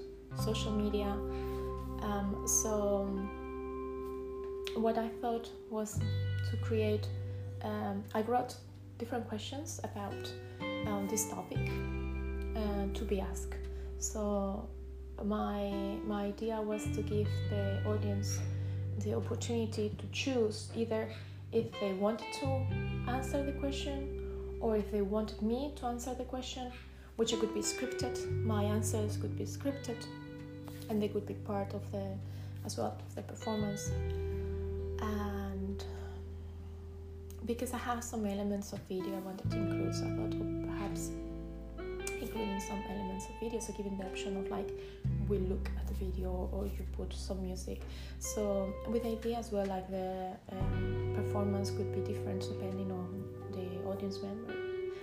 social 0.43 0.71
media. 0.71 1.11
Um, 2.01 2.43
so, 2.47 3.05
what 4.79 4.97
I 4.97 5.09
thought 5.21 5.49
was 5.69 5.99
to 6.49 6.57
create, 6.57 7.07
um, 7.61 8.03
I 8.13 8.21
wrote 8.21 8.55
different 8.97 9.27
questions 9.27 9.79
about 9.83 10.31
um, 10.87 11.07
this 11.09 11.29
topic 11.29 11.69
uh, 12.55 12.87
to 12.93 13.03
be 13.03 13.19
asked. 13.19 13.55
So, 13.99 14.67
my 15.23 15.97
my 16.05 16.25
idea 16.25 16.61
was 16.61 16.83
to 16.95 17.01
give 17.01 17.29
the 17.49 17.81
audience 17.85 18.39
the 18.99 19.13
opportunity 19.15 19.89
to 19.97 20.05
choose 20.11 20.69
either 20.75 21.09
if 21.51 21.65
they 21.79 21.93
wanted 21.93 22.31
to 22.39 22.47
answer 23.07 23.43
the 23.43 23.51
question 23.53 24.57
or 24.59 24.77
if 24.77 24.91
they 24.91 25.01
wanted 25.01 25.41
me 25.41 25.73
to 25.77 25.85
answer 25.85 26.13
the 26.13 26.23
question, 26.23 26.71
which 27.17 27.37
could 27.39 27.53
be 27.53 27.61
scripted. 27.61 28.15
My 28.43 28.63
answers 28.63 29.17
could 29.17 29.37
be 29.37 29.45
scripted 29.45 30.05
and 30.89 31.01
they 31.01 31.07
could 31.07 31.25
be 31.25 31.33
part 31.33 31.73
of 31.73 31.89
the 31.91 32.05
as 32.65 32.77
well 32.77 32.97
of 33.07 33.15
the 33.15 33.21
performance. 33.21 33.91
And 35.01 35.83
because 37.45 37.73
I 37.73 37.77
have 37.77 38.03
some 38.03 38.25
elements 38.25 38.73
of 38.73 38.79
video 38.89 39.15
I 39.15 39.19
wanted 39.19 39.51
to 39.51 39.57
include, 39.57 39.95
so 39.95 40.05
I 40.05 40.09
thought 40.09 40.33
oh, 40.35 40.65
perhaps 40.67 41.11
including 42.35 42.59
some 42.59 42.83
elements 42.89 43.27
of 43.27 43.39
video, 43.39 43.59
so 43.59 43.73
giving 43.73 43.97
the 43.97 44.05
option 44.05 44.37
of 44.37 44.49
like 44.49 44.69
we 45.27 45.37
look 45.39 45.69
at 45.77 45.87
the 45.87 45.93
video 45.93 46.49
or 46.51 46.65
you 46.65 46.85
put 46.97 47.13
some 47.13 47.41
music. 47.41 47.81
So 48.19 48.73
with 48.89 49.05
idea 49.05 49.37
as 49.37 49.51
well, 49.51 49.65
like 49.65 49.89
the 49.89 50.31
um, 50.51 51.13
performance 51.15 51.71
could 51.71 51.93
be 51.93 52.01
different 52.13 52.41
depending 52.41 52.91
on 52.91 53.23
the 53.51 53.89
audience 53.89 54.21
member, 54.21 54.53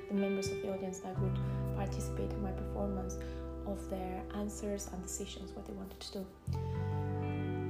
the 0.09 0.15
members 0.15 0.49
of 0.49 0.62
the 0.62 0.73
audience 0.73 0.99
that 1.01 1.19
would 1.21 1.39
participate 1.77 2.31
in 2.31 2.43
my 2.43 2.53
performance, 2.53 3.17
of 3.67 3.89
their 3.91 4.23
answers 4.35 4.89
and 4.93 5.03
decisions, 5.03 5.53
what 5.53 5.65
they 5.67 5.73
wanted 5.73 6.01
to 6.01 6.12
do. 6.19 6.27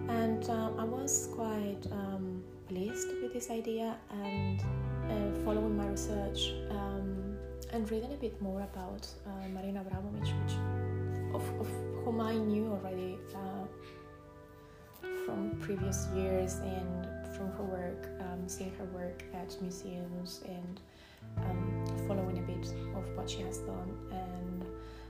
And 0.09 0.49
um, 0.50 0.78
I 0.78 0.85
was 0.85 1.28
quite 1.35 1.83
um, 1.90 2.42
pleased 2.69 3.09
with 3.23 3.33
this 3.33 3.50
idea 3.50 3.97
and 4.11 4.61
uh, 4.61 5.45
following 5.45 5.76
my 5.76 5.87
research 5.87 6.52
um, 6.71 7.12
and 7.71 7.90
reading 7.90 8.12
a 8.12 8.16
bit 8.16 8.40
more 8.42 8.61
about 8.62 9.07
uh, 9.26 9.49
Marina 9.49 9.85
Abramovic, 9.85 10.28
which 10.42 10.54
of, 11.35 11.61
of 11.61 11.69
whom 12.04 12.21
I 12.21 12.35
knew 12.35 12.66
already 12.66 13.19
uh, 13.35 13.66
from 15.25 15.57
previous 15.61 16.09
years 16.14 16.57
and 16.57 17.09
from 17.37 17.50
her 17.52 17.64
work, 17.64 18.09
um, 18.21 18.49
seeing 18.49 18.75
her 18.76 18.85
work 18.87 19.25
at 19.35 19.57
museums 19.61 20.42
and 20.47 20.81
um, 21.38 21.85
following 22.07 22.38
a 22.38 22.42
bit 22.42 22.66
of 22.97 23.16
what 23.16 23.31
she 23.31 23.40
has 23.42 23.59
done. 23.59 23.97
And 24.11 24.64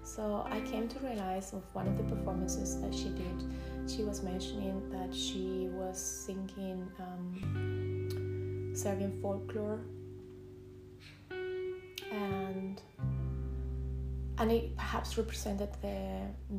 so 0.05 0.47
I 0.51 0.61
came 0.61 0.89
to 0.89 0.99
realize 1.01 1.53
of 1.53 1.63
one 1.73 1.87
of 1.89 1.97
the 1.97 2.05
performances 2.05 2.81
that 2.81 2.95
she 2.95 3.09
did. 3.11 3.91
She 3.91 4.05
was 4.05 4.23
mentioning 4.23 4.89
that 4.91 5.15
she 5.15 5.69
was 5.73 5.99
singing 5.99 6.89
um, 7.01 8.73
Serbian 8.75 9.19
folklore, 9.21 9.81
and 12.11 12.42
and 14.39 14.51
it 14.51 14.77
perhaps 14.77 15.17
represented 15.19 15.69
the 15.83 15.99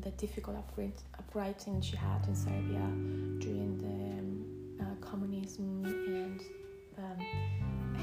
the 0.02 0.12
difficult 0.12 0.58
uprising 1.20 1.82
she 1.82 1.96
had 1.96 2.26
in 2.28 2.36
Serbia 2.36 2.86
during 3.40 3.78
the 3.78 3.98
um, 4.20 4.46
uh, 4.82 5.06
communism 5.06 5.84
and 5.86 6.42
um, 6.98 7.20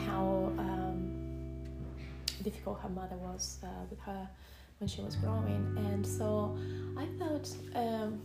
how 0.06 0.52
um, 0.59 1.20
difficult 2.42 2.80
her 2.80 2.88
mother 2.88 3.16
was 3.16 3.59
uh, 3.62 3.66
with 3.88 4.00
her 4.00 4.28
when 4.78 4.88
she 4.88 5.02
was 5.02 5.16
growing. 5.16 5.75
And 5.76 6.06
so 6.06 6.56
I 6.99 7.06
thought 7.18 7.49
um, 7.75 8.20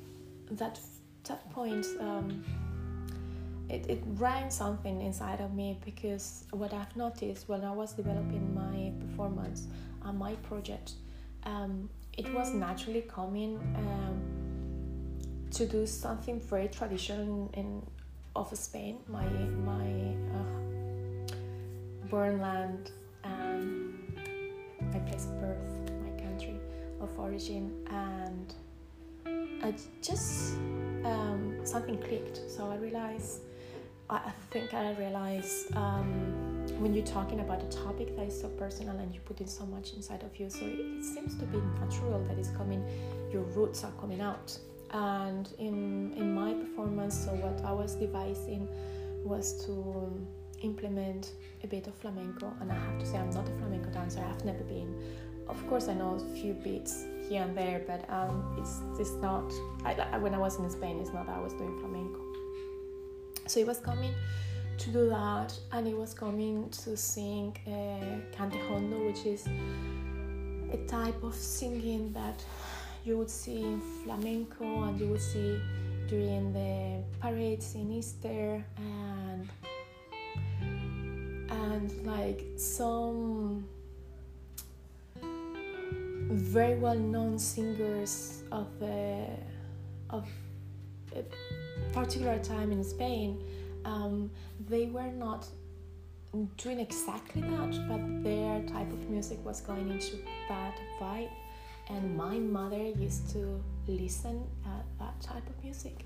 that 0.51 0.79
that 1.25 1.50
point 1.51 1.86
um, 2.00 2.43
it, 3.69 3.89
it 3.89 4.03
rang 4.17 4.50
something 4.50 5.01
inside 5.01 5.41
of 5.41 5.53
me 5.53 5.79
because 5.84 6.45
what 6.51 6.74
I've 6.74 6.95
noticed 6.95 7.50
when 7.50 7.63
I 7.63 7.72
was 7.72 7.93
developing 7.93 8.53
my 8.53 8.91
performance 9.15 9.67
and 10.03 10.19
my 10.19 10.36
project, 10.36 10.93
um, 11.43 11.89
it 12.17 12.31
was 12.34 12.53
naturally 12.53 13.01
coming 13.01 13.57
um, 13.75 14.22
to 15.51 15.65
do 15.65 15.86
something 15.86 16.39
very 16.39 16.67
traditional 16.67 17.50
in, 17.53 17.81
of 18.36 18.55
Spain, 18.57 18.98
my 19.07 19.25
my 19.25 19.88
uh, 20.36 21.36
born 22.10 22.39
land, 22.41 22.91
um, 23.24 23.93
my 24.91 25.00
place 25.00 25.25
of 25.25 25.39
birth, 25.39 25.91
my 26.03 26.22
country 26.22 26.60
of 27.00 27.10
origin, 27.17 27.72
and 27.89 28.53
I 29.63 29.74
just 30.01 30.55
um, 31.05 31.62
something 31.63 31.98
clicked. 32.01 32.41
So 32.50 32.69
I 32.69 32.75
realized 32.75 33.41
I 34.10 34.31
think 34.51 34.74
I 34.74 34.93
realize 34.95 35.67
um, 35.74 36.44
when 36.74 36.93
you're 36.93 37.05
talking 37.05 37.39
about 37.39 37.62
a 37.63 37.67
topic 37.67 38.15
that 38.15 38.27
is 38.27 38.39
so 38.39 38.50
personal 38.50 38.98
and 38.98 39.13
you 39.13 39.19
put 39.25 39.41
in 39.41 39.48
so 39.48 39.65
much 39.65 39.93
inside 39.93 40.24
of 40.24 40.38
you, 40.39 40.50
so 40.50 40.65
it, 40.65 40.79
it 40.79 41.03
seems 41.03 41.36
to 41.36 41.45
be 41.45 41.60
natural 41.79 42.24
that 42.27 42.38
it's 42.38 42.50
coming, 42.50 42.84
your 43.31 43.43
roots 43.43 43.84
are 43.84 43.91
coming 44.00 44.22
out. 44.22 44.57
And 44.91 45.50
in 45.57 46.13
in 46.15 46.34
my 46.34 46.53
performance, 46.53 47.25
so 47.25 47.31
what 47.31 47.63
I 47.65 47.72
was 47.72 47.95
devising 47.95 48.67
was 49.24 49.65
to 49.65 50.12
implement 50.62 51.34
a 51.63 51.67
bit 51.67 51.88
of 51.88 51.95
flamenco, 51.95 52.53
and 52.62 52.72
I 52.72 52.75
have 52.75 53.00
to 53.00 53.05
say 53.05 53.17
I'm 53.17 53.29
not 53.31 53.48
a 53.50 53.51
flamenco 53.53 53.89
dancer. 53.89 54.22
I've 54.22 54.45
never 54.45 54.63
been. 54.63 54.93
Of 55.48 55.67
course, 55.67 55.88
I 55.89 55.93
know 55.93 56.15
a 56.15 56.36
few 56.36 56.53
beats 56.53 57.05
here 57.27 57.43
and 57.43 57.55
there, 57.55 57.81
but 57.86 58.10
um, 58.10 58.55
it's 58.60 58.81
it's 59.00 59.15
not. 59.22 59.51
I, 59.84 60.17
when 60.17 60.34
I 60.34 60.38
was 60.38 60.57
in 60.60 60.69
Spain, 60.69 61.00
it's 61.00 61.12
not 61.12 61.25
that 61.27 61.38
I 61.38 61.41
was 61.41 61.53
doing 61.53 61.77
flamenco 61.79 62.25
so 63.48 63.60
it 63.60 63.67
was 63.67 63.79
coming 63.79 64.13
to 64.77 64.89
do 64.89 65.10
that, 65.10 65.58
and 65.72 65.88
he 65.88 65.94
was 65.94 66.13
coming 66.13 66.70
to 66.70 66.98
sing 66.98 67.55
uh, 67.67 68.36
cante 68.36 68.60
jondo, 68.67 69.05
which 69.08 69.25
is 69.25 69.48
a 70.72 70.77
type 70.88 71.24
of 71.24 71.34
singing 71.34 72.12
that 72.13 72.44
you 73.03 73.17
would 73.17 73.29
see 73.29 73.62
in 73.62 73.82
flamenco 74.03 74.84
and 74.84 75.00
you 75.00 75.08
would 75.08 75.22
see 75.22 75.60
during 76.08 76.51
the 76.53 77.03
parades 77.20 77.75
in 77.75 77.91
Easter 77.91 78.65
and 78.77 79.50
and 81.50 82.05
like 82.05 82.44
some 82.58 83.65
very 86.32 86.75
well 86.75 86.98
known 86.98 87.38
singers 87.38 88.44
of 88.51 88.67
the 88.79 89.27
of 90.10 90.27
particular 91.94 92.38
time 92.39 92.72
in 92.72 92.84
Spain, 92.84 93.41
um, 93.86 94.29
they 94.67 94.88
were 94.88 95.12
not 95.12 95.48
doing 96.57 96.79
exactly 96.79 97.41
that, 97.41 97.88
but 97.88 98.24
their 98.24 98.62
type 98.63 98.91
of 98.91 99.10
music 99.10 99.43
was 99.45 99.62
going 99.62 99.89
into 99.89 100.17
that 100.50 100.77
vibe. 101.00 101.29
And 101.89 102.17
my 102.17 102.39
mother 102.39 102.84
used 102.84 103.29
to 103.34 103.63
listen 103.88 104.43
at 104.65 104.86
that 105.00 105.22
type 105.22 105.48
of 105.48 105.63
music 105.63 106.03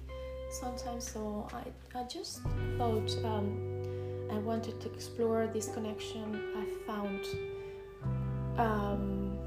sometimes. 0.52 1.10
So 1.10 1.48
I, 1.54 1.98
I 1.98 2.04
just 2.04 2.42
thought 2.78 3.16
um, 3.24 4.28
I 4.32 4.38
wanted 4.40 4.80
to 4.82 4.92
explore 4.92 5.48
this 5.48 5.70
connection 5.70 6.42
I 6.56 6.66
found 6.86 7.26
um, 8.58 9.38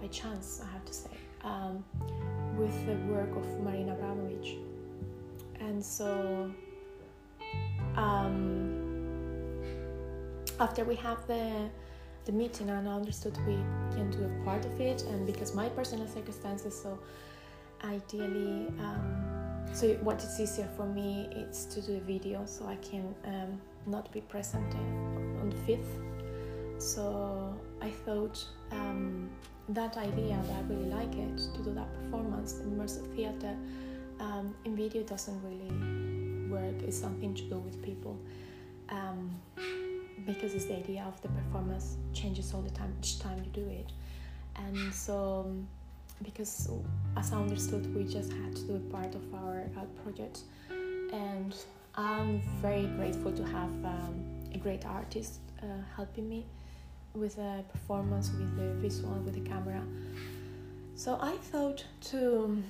by 0.00 0.06
chance, 0.06 0.62
I 0.64 0.72
have 0.72 0.84
to 0.84 0.92
say. 0.92 1.10
Um, 1.42 1.84
with 2.56 2.86
the 2.86 2.94
work 3.12 3.30
of 3.36 3.60
Marina 3.60 3.94
Abramovic. 3.94 4.58
And 5.60 5.84
so 5.84 6.50
um, 7.98 9.60
after 10.60 10.84
we 10.84 10.94
have 10.96 11.26
the 11.26 11.68
the 12.24 12.32
meeting 12.32 12.68
and 12.68 12.88
I 12.88 12.92
understood 12.92 13.36
we 13.46 13.56
can 13.94 14.10
do 14.10 14.24
a 14.24 14.44
part 14.44 14.64
of 14.66 14.80
it 14.80 15.02
and 15.02 15.26
because 15.26 15.54
my 15.54 15.68
personal 15.70 16.06
circumstances 16.06 16.78
so 16.82 16.98
ideally 17.84 18.68
um, 18.80 19.64
so 19.72 19.94
what 20.02 20.22
is 20.22 20.38
easier 20.38 20.68
for 20.76 20.84
me 20.84 21.28
it's 21.32 21.64
to 21.66 21.80
do 21.80 21.96
a 21.96 22.00
video 22.00 22.44
so 22.44 22.66
I 22.66 22.76
can 22.76 23.14
um, 23.24 23.60
not 23.86 24.12
be 24.12 24.20
present 24.20 24.74
on 24.74 25.48
the 25.48 25.72
5th 25.72 26.08
so 26.78 27.54
I 27.80 27.90
thought 27.90 28.44
um, 28.72 29.30
that 29.70 29.96
idea 29.96 30.40
that 30.46 30.56
I 30.56 30.60
really 30.68 30.90
like 30.90 31.14
it 31.14 31.36
to 31.54 31.62
do 31.62 31.74
that 31.74 31.92
performance, 32.02 32.60
in 32.60 32.70
immersive 32.70 33.14
theater, 33.14 33.56
um, 34.20 34.54
in 34.64 34.76
video 34.76 35.02
doesn't 35.02 35.40
really 35.42 36.07
work. 36.50 36.82
is 36.82 36.98
something 36.98 37.34
to 37.34 37.42
do 37.42 37.58
with 37.58 37.82
people 37.82 38.18
um, 38.90 39.34
because 40.26 40.54
it's 40.54 40.66
the 40.66 40.76
idea 40.76 41.04
of 41.06 41.20
the 41.22 41.28
performance 41.28 41.96
changes 42.12 42.52
all 42.54 42.62
the 42.62 42.70
time 42.70 42.94
each 43.00 43.18
time 43.18 43.38
you 43.38 43.50
do 43.62 43.68
it, 43.68 43.92
and 44.56 44.92
so 44.92 45.46
um, 45.46 45.66
because 46.22 46.68
as 47.16 47.32
I 47.32 47.36
understood, 47.36 47.94
we 47.94 48.04
just 48.04 48.32
had 48.32 48.56
to 48.56 48.62
do 48.62 48.76
a 48.76 48.92
part 48.92 49.14
of 49.14 49.22
our, 49.34 49.64
project, 50.02 50.40
and 51.12 51.54
I'm 51.94 52.40
very 52.60 52.86
grateful 52.86 53.32
to 53.32 53.44
have 53.44 53.70
um, 53.84 54.24
a 54.52 54.58
great 54.58 54.84
artist 54.84 55.40
uh, 55.62 55.66
helping 55.94 56.28
me 56.28 56.46
with 57.14 57.38
a 57.38 57.64
performance, 57.70 58.30
with 58.30 58.56
the 58.56 58.74
visual, 58.74 59.14
with 59.24 59.34
the 59.34 59.48
camera. 59.48 59.82
So 60.94 61.18
I 61.20 61.36
thought 61.36 61.84
to 62.10 62.62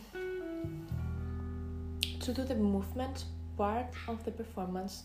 to 2.20 2.32
do 2.34 2.44
the 2.44 2.54
movement 2.54 3.24
part 3.58 3.86
of 4.06 4.24
the 4.24 4.30
performance, 4.30 5.02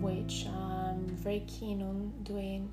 which 0.00 0.46
I'm 0.46 1.04
very 1.08 1.44
keen 1.48 1.82
on 1.82 2.12
doing, 2.22 2.70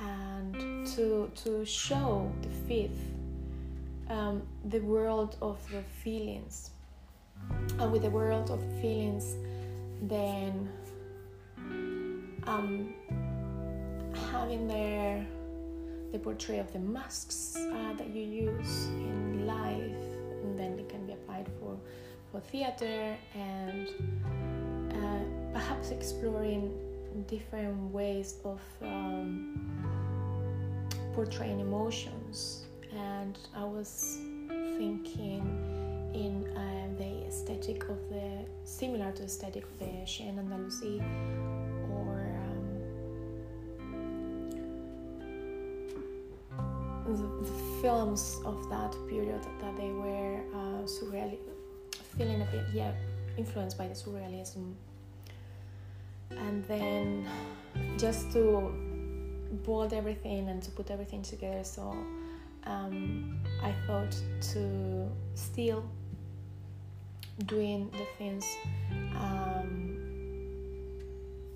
and 0.00 0.86
to 0.96 1.30
to 1.44 1.64
show 1.64 2.32
the 2.40 2.48
fifth, 2.66 3.04
um, 4.08 4.42
the 4.64 4.80
world 4.80 5.36
of 5.42 5.58
the 5.70 5.82
feelings, 6.02 6.70
and 7.78 7.92
with 7.92 8.02
the 8.02 8.10
world 8.10 8.50
of 8.50 8.60
feelings, 8.80 9.36
then 10.02 10.68
um, 12.46 12.94
having 14.32 14.66
there 14.66 15.26
the 16.12 16.18
portrait 16.18 16.60
of 16.60 16.72
the 16.72 16.78
masks 16.78 17.56
uh, 17.56 17.92
that 17.98 18.08
you 18.08 18.22
use 18.22 18.86
in 18.86 19.46
life, 19.46 20.06
and 20.42 20.58
then 20.58 20.78
it 20.78 20.88
can 20.88 21.04
be 21.06 21.12
applied 21.12 21.48
for 21.60 21.76
for 22.34 22.40
theater 22.40 23.16
and 23.36 23.88
uh, 24.90 25.52
perhaps 25.52 25.90
exploring 25.90 26.74
different 27.28 27.78
ways 27.92 28.38
of 28.44 28.60
um, 28.82 29.54
portraying 31.14 31.60
emotions. 31.60 32.64
And 32.92 33.38
I 33.54 33.62
was 33.62 34.18
thinking 34.76 35.44
in 36.12 36.44
uh, 36.56 36.98
the 36.98 37.24
aesthetic 37.28 37.84
of 37.84 38.00
the 38.10 38.44
similar 38.64 39.12
to 39.12 39.22
the 39.22 39.26
aesthetic 39.26 39.62
of 39.62 39.78
the 39.78 40.04
Chien 40.04 40.34
Andalou 40.36 40.72
the, 47.06 47.44
the 47.46 47.80
films 47.80 48.40
of 48.44 48.68
that 48.70 48.92
period 49.08 49.40
that 49.60 49.76
they 49.76 49.92
were 49.92 50.40
uh, 50.52 50.82
surreal, 50.84 51.36
feeling 52.16 52.42
a 52.42 52.44
bit 52.46 52.64
yeah 52.72 52.92
influenced 53.36 53.76
by 53.76 53.88
the 53.88 53.94
surrealism, 53.94 54.74
and 56.30 56.64
then 56.66 57.26
just 57.98 58.30
to 58.32 58.72
bold 59.64 59.92
everything 59.92 60.48
and 60.48 60.62
to 60.62 60.70
put 60.70 60.90
everything 60.90 61.22
together. 61.22 61.64
So 61.64 61.96
um, 62.64 63.38
I 63.62 63.72
thought 63.86 64.14
to 64.52 65.08
still 65.34 65.84
doing 67.46 67.90
the 67.90 68.06
things 68.18 68.44
um, 69.16 69.96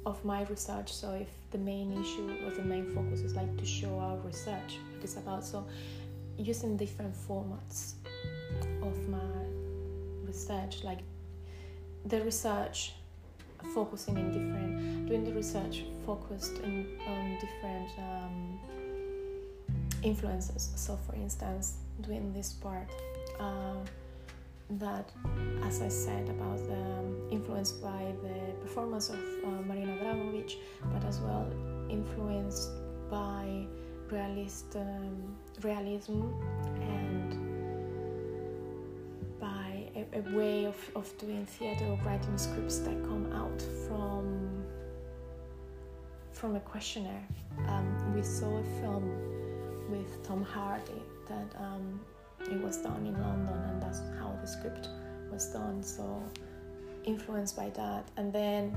of 0.05 0.25
my 0.25 0.42
research. 0.44 0.92
So 0.92 1.12
if 1.12 1.29
the 1.51 1.59
main 1.59 1.92
issue 1.92 2.29
or 2.44 2.51
the 2.51 2.62
main 2.62 2.87
focus 2.94 3.21
is 3.21 3.35
like 3.35 3.57
to 3.57 3.64
show 3.64 3.99
our 3.99 4.16
research, 4.18 4.79
what 4.92 5.05
it's 5.05 5.16
about. 5.16 5.44
So 5.44 5.66
using 6.37 6.77
different 6.77 7.14
formats 7.14 7.94
of 8.83 9.09
my 9.09 9.38
research, 10.38 10.85
like 10.85 11.01
the 12.05 12.20
research 12.22 12.92
focusing 13.74 14.16
in 14.16 14.27
different, 14.37 15.07
doing 15.09 15.24
the 15.24 15.33
research 15.33 15.85
focused 16.07 16.59
in, 16.59 16.87
on 17.09 17.38
different 17.44 17.90
um, 17.98 18.61
influences. 20.03 20.70
So, 20.77 20.96
for 21.07 21.14
instance, 21.16 21.79
doing 22.03 22.33
this 22.33 22.53
part 22.53 22.88
uh, 23.40 23.83
that, 24.79 25.11
as 25.64 25.83
I 25.83 25.88
said, 25.88 26.29
about 26.29 26.59
the 26.59 26.83
um, 27.01 27.29
influenced 27.33 27.83
by 27.83 28.03
the 28.22 28.38
performance 28.62 29.09
of 29.09 29.18
uh, 29.44 29.48
Marina 29.66 29.92
Abramovic, 29.96 30.53
but 30.92 31.05
as 31.05 31.18
well 31.18 31.51
influenced 31.90 32.70
by 33.11 33.66
realist 34.09 34.77
um, 34.77 35.37
realism 35.62 36.22
and 36.92 37.08
a, 40.18 40.37
way 40.37 40.64
of, 40.64 40.76
of 40.94 41.16
doing 41.18 41.46
theater 41.46 41.85
or 41.87 41.98
writing 42.04 42.37
scripts 42.38 42.78
that 42.81 43.02
come 43.04 43.33
out 43.33 43.62
from 43.87 44.64
from 46.33 46.54
a 46.54 46.61
questionnaire. 46.61 47.26
Um, 47.66 48.14
we 48.14 48.22
saw 48.22 48.59
a 48.59 48.62
film 48.81 49.11
with 49.90 50.22
Tom 50.22 50.44
Hardy 50.44 51.02
that 51.28 51.52
um, 51.59 52.00
it 52.42 52.62
was 52.62 52.76
done 52.76 53.07
in 53.07 53.20
London, 53.20 53.59
and 53.68 53.83
that's 53.83 54.00
how 54.20 54.38
the 54.40 54.46
script 54.46 54.88
was 55.33 55.46
done. 55.46 55.83
So 55.83 56.22
influenced 57.04 57.57
by 57.57 57.70
that, 57.70 58.09
and 58.16 58.33
then 58.33 58.72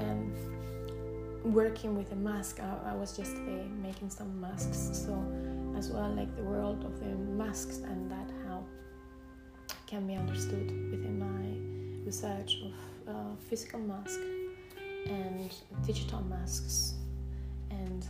um, 0.00 1.52
working 1.52 1.96
with 1.96 2.10
a 2.12 2.16
mask. 2.16 2.60
I, 2.60 2.90
I 2.90 2.94
was 2.94 3.16
just 3.16 3.36
making 3.82 4.10
some 4.10 4.40
masks, 4.40 4.90
so 4.92 5.12
as 5.78 5.90
well 5.90 6.10
like 6.10 6.34
the 6.36 6.42
world 6.42 6.84
of 6.84 6.98
the 6.98 7.06
masks 7.06 7.78
and 7.78 8.10
that 8.10 8.25
can 9.96 10.06
be 10.06 10.14
understood 10.14 10.66
within 10.90 11.18
my 11.18 12.04
research 12.04 12.58
of 12.66 13.14
uh, 13.14 13.34
physical 13.48 13.80
masks 13.80 14.18
and 15.06 15.50
digital 15.86 16.20
masks 16.24 16.96
and 17.70 18.06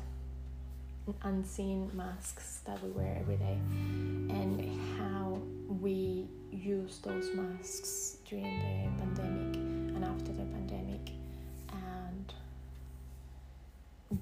unseen 1.23 1.89
masks 1.95 2.63
that 2.67 2.83
we 2.83 2.91
wear 2.91 3.17
every 3.21 3.37
day 3.37 3.57
and 3.71 4.81
how 4.99 5.39
we 5.81 6.27
use 6.51 6.99
those 7.05 7.31
masks 7.37 8.17
during 8.29 8.43
the 8.43 9.05
pandemic 9.05 9.55
and 9.95 10.05
after 10.05 10.33
the 10.33 10.45
pandemic 10.57 11.13
and 11.71 12.35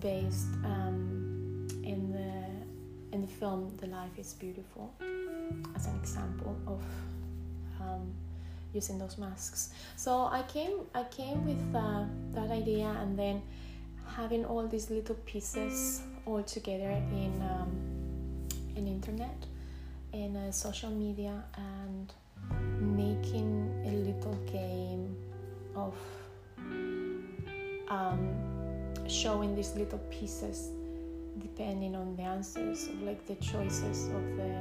based 0.01 0.53
um, 0.67 1.67
in 1.83 2.13
the 2.13 3.15
in 3.17 3.23
the 3.23 3.33
film 3.41 3.75
The 3.81 3.87
Life 3.87 4.19
is 4.19 4.35
Beautiful 4.35 4.93
as 5.75 5.87
an 5.87 5.97
example 5.97 6.55
of 6.67 6.83
um, 7.85 8.13
using 8.73 8.99
those 8.99 9.19
masks. 9.19 9.71
So 9.97 10.25
I 10.25 10.43
came 10.43 10.81
I 10.95 11.05
came 11.05 11.45
with 11.45 11.65
uh, 11.75 12.05
that 12.35 12.51
idea 12.51 12.87
and 13.01 13.19
then 13.19 13.43
having 14.07 14.45
all 14.45 14.67
these 14.67 14.91
little 14.91 15.17
pieces 15.27 16.03
all 16.27 16.43
together 16.43 16.91
in 17.13 17.33
um, 17.43 17.71
in 18.77 18.87
internet 18.87 19.47
in 20.13 20.37
uh, 20.37 20.51
social 20.53 20.91
media 20.91 21.43
and 21.57 22.13
making 22.97 23.53
a 23.87 23.93
little 24.09 24.35
game 24.47 25.17
of 25.75 25.95
um, 27.89 28.29
showing 29.09 29.55
these 29.55 29.75
little 29.75 29.99
pieces 30.11 30.71
depending 31.41 31.97
on 31.97 32.15
the 32.17 32.23
answers 32.23 32.89
of 32.89 33.03
like 33.03 33.27
the 33.27 33.35
choices 33.37 34.07
of 34.09 34.25
the 34.37 34.53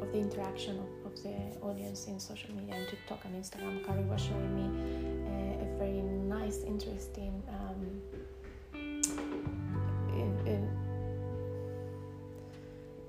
of 0.00 0.10
the 0.12 0.18
interaction 0.18 0.78
of, 0.78 0.88
of 1.14 1.22
the 1.22 1.60
audience 1.60 2.06
in 2.06 2.18
social 2.20 2.54
media 2.54 2.74
and 2.74 2.88
TikTok 2.88 3.24
and 3.24 3.42
Instagram. 3.42 3.84
Carrie 3.86 4.04
was 4.04 4.20
showing 4.20 4.54
me 4.54 4.66
uh, 5.26 5.64
a 5.64 5.78
very 5.78 6.02
nice, 6.02 6.62
interesting 6.64 7.42
um, 7.48 8.00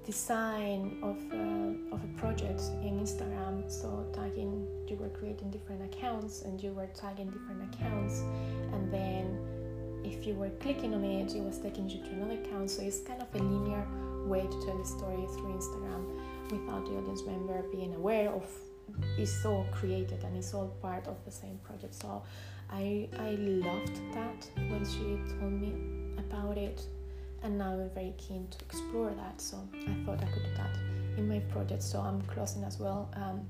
design 0.05 0.99
of, 1.01 1.17
uh, 1.33 1.95
of 1.95 2.03
a 2.03 2.19
project 2.19 2.61
in 2.83 2.99
Instagram. 2.99 3.69
So 3.69 4.05
tagging, 4.13 4.67
you 4.87 4.97
were 4.97 5.09
creating 5.09 5.49
different 5.49 5.83
accounts 5.83 6.43
and 6.43 6.61
you 6.61 6.71
were 6.71 6.87
tagging 6.93 7.31
different 7.31 7.73
accounts, 7.73 8.19
and 8.73 8.93
then 8.93 9.39
if 10.03 10.27
you 10.27 10.35
were 10.35 10.51
clicking 10.61 10.93
on 10.93 11.03
it, 11.03 11.33
it 11.35 11.41
was 11.41 11.57
taking 11.57 11.89
you 11.89 12.03
to 12.03 12.09
another 12.11 12.39
account. 12.41 12.69
So 12.69 12.83
it's 12.83 12.99
kind 12.99 13.21
of 13.21 13.27
a 13.33 13.43
linear 13.43 13.85
way 14.25 14.41
to 14.41 14.65
tell 14.65 14.77
the 14.77 14.85
story 14.85 15.25
through 15.33 15.53
Instagram 15.53 16.03
without 16.51 16.85
the 16.85 16.97
audience 16.97 17.23
member 17.25 17.63
being 17.71 17.95
aware 17.95 18.29
of 18.29 18.43
it's 19.17 19.45
all 19.45 19.65
created 19.71 20.23
and 20.23 20.37
it's 20.37 20.53
all 20.53 20.67
part 20.81 21.07
of 21.07 21.17
the 21.25 21.31
same 21.31 21.57
project. 21.63 21.93
So 21.93 22.23
I 22.71 23.07
I 23.17 23.31
loved 23.31 23.95
that 24.13 24.49
when 24.69 24.85
she 24.85 25.19
told 25.39 25.53
me 25.53 25.73
about 26.17 26.57
it 26.57 26.81
and 27.43 27.57
now 27.57 27.73
I'm 27.73 27.89
very 27.91 28.13
keen 28.17 28.47
to 28.49 28.57
explore 28.65 29.11
that. 29.11 29.39
So 29.41 29.57
I 29.73 30.05
thought 30.05 30.21
I 30.21 30.25
could 30.25 30.43
do 30.43 30.53
that 30.57 30.77
in 31.17 31.27
my 31.27 31.39
project. 31.39 31.83
So 31.83 31.99
I'm 31.99 32.21
closing 32.23 32.63
as 32.63 32.79
well 32.79 33.09
um, 33.15 33.47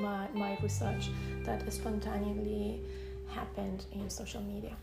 my 0.00 0.28
my 0.32 0.58
research 0.62 1.10
that 1.44 1.70
spontaneously 1.72 2.80
happened 3.28 3.84
in 3.92 4.08
social 4.08 4.42
media. 4.42 4.74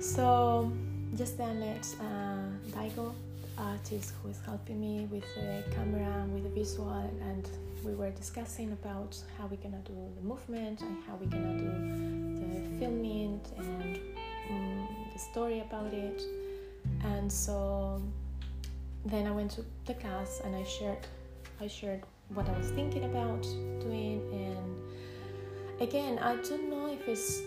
So 0.00 0.70
just 1.16 1.38
then 1.38 1.62
it's 1.62 1.94
uh, 2.00 2.48
Daigo, 2.70 3.12
artist 3.56 4.12
who 4.22 4.30
is 4.30 4.40
helping 4.44 4.80
me 4.80 5.06
with 5.10 5.24
the 5.34 5.62
camera, 5.74 6.26
with 6.32 6.42
the 6.42 6.48
visual, 6.50 6.90
and 7.22 7.48
we 7.84 7.94
were 7.94 8.10
discussing 8.10 8.72
about 8.72 9.16
how 9.38 9.46
we're 9.46 9.56
gonna 9.56 9.82
do 9.84 9.94
the 10.16 10.26
movement 10.26 10.80
and 10.80 10.96
how 11.06 11.14
we're 11.16 11.26
gonna 11.26 11.58
do 11.58 11.64
the 11.64 12.78
filming 12.78 13.40
and 13.58 14.00
um, 14.50 14.88
the 15.12 15.18
story 15.18 15.60
about 15.60 15.92
it. 15.92 16.22
And 17.04 17.30
so 17.30 18.02
then 19.04 19.26
I 19.26 19.30
went 19.30 19.50
to 19.52 19.64
the 19.86 19.94
class 19.94 20.40
and 20.44 20.56
I 20.56 20.64
shared, 20.64 21.06
I 21.60 21.66
shared 21.66 22.02
what 22.32 22.48
I 22.48 22.58
was 22.58 22.70
thinking 22.70 23.04
about 23.04 23.42
doing 23.80 24.22
and 24.32 25.82
again 25.82 26.18
I 26.18 26.36
don't 26.36 26.70
know 26.70 26.86
if 26.90 27.06
it's 27.06 27.42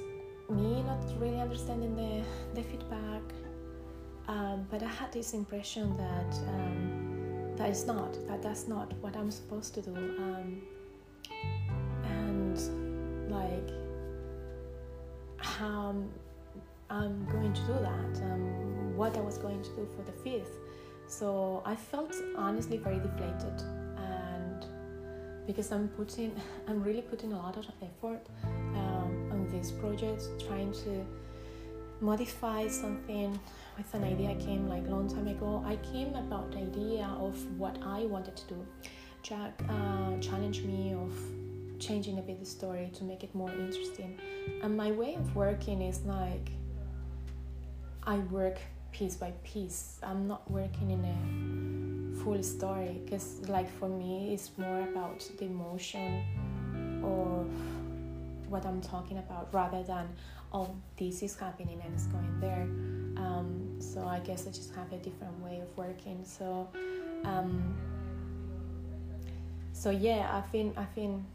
me 0.50 0.84
not 0.84 1.04
really 1.20 1.40
understanding 1.42 1.96
the, 1.96 2.24
the 2.54 2.68
feedback, 2.68 3.22
um, 4.28 4.68
but 4.70 4.84
I 4.84 4.88
had 4.88 5.12
this 5.12 5.34
impression 5.34 5.96
that 5.98 6.36
um, 6.50 7.54
that 7.56 7.70
is 7.70 7.86
not 7.86 8.14
that 8.28 8.42
that's 8.42 8.68
not 8.68 8.94
what 9.02 9.16
I'm 9.16 9.32
supposed 9.32 9.74
to 9.76 9.82
do, 9.82 9.96
um, 9.96 10.62
and 12.04 12.58
like 13.32 13.70
how 15.38 15.96
I'm 16.90 17.26
going 17.32 17.54
to 17.54 17.62
do 17.62 17.74
that, 17.74 18.22
um, 18.24 18.98
what 18.98 19.18
I 19.18 19.22
was 19.22 19.38
going 19.38 19.62
to 19.62 19.70
do 19.70 19.88
for 19.96 20.04
the 20.04 20.12
fifth. 20.12 20.58
So 21.08 21.62
I 21.66 21.76
felt 21.76 22.14
honestly 22.38 22.78
very 22.78 23.00
deflated, 23.00 23.62
and 23.98 24.66
because 25.46 25.72
I'm 25.72 25.88
putting, 25.90 26.36
I'm 26.68 26.84
really 26.84 27.02
putting 27.02 27.32
a 27.32 27.38
lot 27.38 27.56
of 27.56 27.66
effort 27.82 28.28
on 29.32 29.48
this 29.52 29.72
project, 29.72 30.24
trying 30.46 30.74
to 30.74 31.06
modify 32.02 32.68
something 32.68 33.40
with 33.78 33.94
an 33.94 34.04
idea 34.04 34.32
I 34.32 34.36
came 34.36 34.68
like 34.68 34.88
long 34.88 35.10
time 35.10 35.28
ago. 35.28 35.64
I 35.66 35.76
came 35.78 36.14
about 36.16 36.52
the 36.52 36.60
idea 36.60 37.10
of 37.20 37.36
what 37.58 37.78
I 37.84 38.02
wanted 38.06 38.36
to 38.38 38.48
do. 38.48 38.66
Jack 39.24 39.62
uh, 39.70 40.18
challenged 40.20 40.66
me 40.66 40.94
of 40.94 41.12
changing 41.80 42.18
a 42.20 42.22
bit 42.22 42.40
the 42.40 42.46
story 42.46 42.90
to 42.94 43.04
make 43.04 43.24
it 43.24 43.34
more 43.36 43.52
interesting. 43.52 44.20
And 44.64 44.76
my 44.76 44.92
way 44.92 45.16
of 45.16 45.36
working 45.36 45.82
is 45.82 46.02
like 46.06 46.50
I 48.04 48.18
work 48.18 48.60
piece 48.92 49.16
by 49.16 49.32
piece. 49.44 50.00
I'm 50.02 50.28
not 50.28 50.50
working 50.50 50.92
in 50.92 51.04
a 51.06 52.24
full 52.24 52.42
story 52.42 53.02
because 53.04 53.48
like 53.48 53.70
for 53.80 53.90
me 53.90 54.34
it's 54.34 54.52
more 54.58 54.82
about 54.82 55.20
the 55.38 55.46
emotion 55.46 56.24
of 57.04 57.48
what 58.50 58.66
I'm 58.66 58.82
talking 58.82 59.18
about 59.18 59.54
rather 59.54 59.84
than 59.84 60.08
oh 60.54 60.74
this 60.98 61.22
is 61.22 61.36
happening 61.38 61.82
and 61.84 61.94
it's 61.94 62.08
going 62.08 62.40
there. 62.40 62.68
Um, 63.18 63.76
so 63.80 64.06
I 64.06 64.20
guess 64.20 64.48
I 64.48 64.52
just 64.52 64.74
have 64.76 64.92
a 64.94 64.98
different 64.98 65.40
way 65.42 65.60
of 65.60 65.78
working. 65.78 66.24
So 66.24 66.70
um, 67.26 67.76
so 69.74 69.90
yeah 69.90 70.30
I've 70.32 70.52
been 70.52 70.74
I've 70.78 70.94
been 70.96 71.26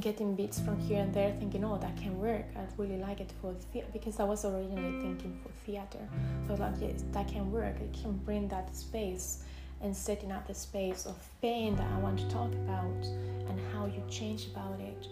getting 0.00 0.34
bits 0.34 0.58
from 0.58 0.78
here 0.80 1.00
and 1.00 1.14
there 1.14 1.32
thinking 1.38 1.64
oh 1.64 1.78
that 1.78 1.96
can 1.96 2.18
work. 2.20 2.44
I'd 2.56 2.78
really 2.78 2.98
like 2.98 3.20
it 3.20 3.32
for 3.40 3.54
theater 3.72 3.88
because 3.92 4.20
I 4.20 4.24
was 4.24 4.44
originally 4.44 5.00
thinking 5.00 5.38
for 5.42 5.50
theater. 5.64 6.08
So 6.46 6.54
I 6.54 6.56
like 6.56 6.74
yes 6.80 7.04
that 7.12 7.28
can 7.28 7.50
work. 7.50 7.76
It 7.80 7.92
can 7.92 8.12
bring 8.12 8.48
that 8.48 8.74
space 8.76 9.44
and 9.82 9.94
setting 9.94 10.32
up 10.32 10.46
the 10.46 10.54
space 10.54 11.06
of 11.06 11.16
pain 11.42 11.76
that 11.76 11.86
I 11.92 11.98
want 11.98 12.18
to 12.18 12.28
talk 12.28 12.52
about 12.52 13.04
and 13.48 13.60
how 13.72 13.86
you 13.86 14.02
change 14.10 14.46
about 14.46 14.80
it 14.80 15.06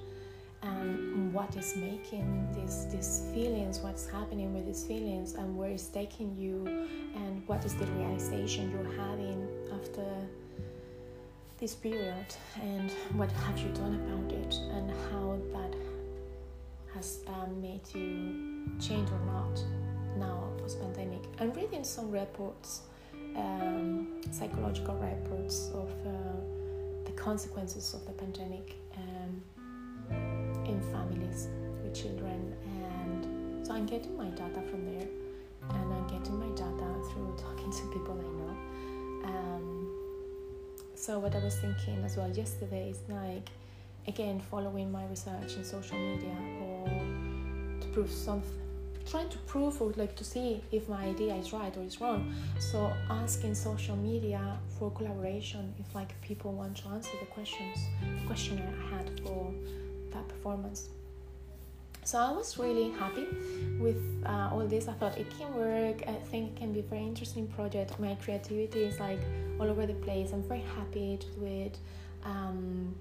and 0.64 1.33
what 1.33 1.57
is 1.57 1.77
making 1.77 2.48
these 2.55 2.87
these 2.88 3.29
feelings 3.35 3.81
what's 3.81 4.07
happening 4.09 4.55
with 4.55 4.66
these 4.66 4.85
feelings 4.85 5.35
and 5.35 5.57
where 5.57 5.70
it's 5.70 5.88
taking 5.88 6.37
you 6.37 6.66
and 7.16 7.46
what 7.46 7.64
is 7.64 7.74
the 7.74 7.87
realization 7.98 8.70
you're 8.70 8.92
having 9.05 9.48
after 9.79 10.07
this 11.59 11.74
period 11.74 12.27
and 12.62 12.90
what 13.14 13.31
have 13.31 13.59
you 13.59 13.68
done 13.70 13.94
about 13.94 14.33
it 14.33 14.55
and 14.72 14.90
how 15.11 15.38
that 15.53 15.74
has 16.94 17.20
um, 17.29 17.61
made 17.61 17.83
you 17.94 18.70
change 18.81 19.09
or 19.11 19.20
not 19.27 19.62
now 20.16 20.48
post 20.59 20.81
pandemic 20.81 21.22
i'm 21.40 21.53
reading 21.53 21.85
some 21.85 22.11
reports 22.11 22.83
um, 23.37 24.20
psychological 24.31 24.94
reports 24.96 25.70
of 25.74 25.90
uh, 26.07 26.11
the 27.05 27.12
consequences 27.12 27.94
of 27.94 28.07
the 28.07 28.12
pandemic. 28.12 28.77
um, 28.77 28.84
families 30.92 31.49
with 31.83 31.94
children. 31.94 32.55
And 32.64 33.66
so 33.66 33.73
I'm 33.73 33.87
getting 33.87 34.16
my 34.16 34.29
data 34.31 34.62
from 34.70 34.85
there, 34.85 35.09
and 35.70 35.94
I'm 35.94 36.07
getting 36.07 36.38
my 36.38 36.49
data 36.57 36.88
through 37.11 37.37
talking 37.38 37.70
to 37.73 37.83
people 37.92 38.18
I 38.18 38.29
know. 38.40 38.57
Um, 39.25 40.05
so 40.94 41.18
what 41.18 41.35
I 41.35 41.38
was 41.38 41.57
thinking 41.57 42.03
as 42.05 42.16
well 42.16 42.31
yesterday 42.31 42.90
is 42.90 43.01
like 43.09 43.51
again 44.07 44.40
following 44.51 44.92
my 44.92 45.05
research 45.07 45.57
in 45.57 45.64
social 45.64 45.99
media 45.99 46.37
or 46.62 46.87
to 47.81 47.88
prove 47.88 48.11
something 48.11 48.61
trying 49.11 49.29
to 49.29 49.38
prove 49.38 49.81
or 49.83 49.92
like 49.97 50.16
to 50.16 50.25
see 50.25 50.62
if 50.73 50.88
my 50.88 51.05
idea 51.05 51.35
is 51.35 51.53
right 51.53 51.77
or 51.77 51.83
is 51.83 52.01
wrong 52.01 52.35
so 52.59 52.92
asking 53.11 53.55
social 53.55 53.97
media 53.97 54.59
for 54.79 54.90
collaboration 54.92 55.75
if 55.79 55.94
like 55.94 56.18
people 56.23 56.53
want 56.53 56.77
to 56.77 56.88
answer 56.88 57.11
the 57.20 57.27
questions 57.27 57.79
the 58.01 58.35
i 58.35 58.97
had 58.97 59.20
for 59.20 59.53
performance. 60.22 60.88
So 62.07 62.18
i 62.18 62.31
was 62.33 62.59
really 62.59 62.90
happy 62.90 63.27
with 63.81 63.96
uh, 64.27 64.50
all 64.53 64.66
this. 64.66 64.88
I 64.88 64.92
thought 64.92 65.16
it 65.16 65.31
can 65.38 65.55
work. 65.55 66.07
I 66.07 66.12
think 66.12 66.50
it 66.50 66.57
can 66.57 66.72
be 66.72 66.81
a 66.81 66.83
very 66.83 67.03
interesting 67.03 67.46
project. 67.46 67.98
My 67.98 68.14
creativity 68.16 68.85
is 68.85 69.00
like 69.00 69.20
all 69.59 69.70
over 69.70 69.87
the 69.87 69.94
place. 69.94 70.33
I'm 70.33 70.42
very 70.42 70.64
happy 70.77 71.14
it 71.14 71.79
um, 72.24 72.94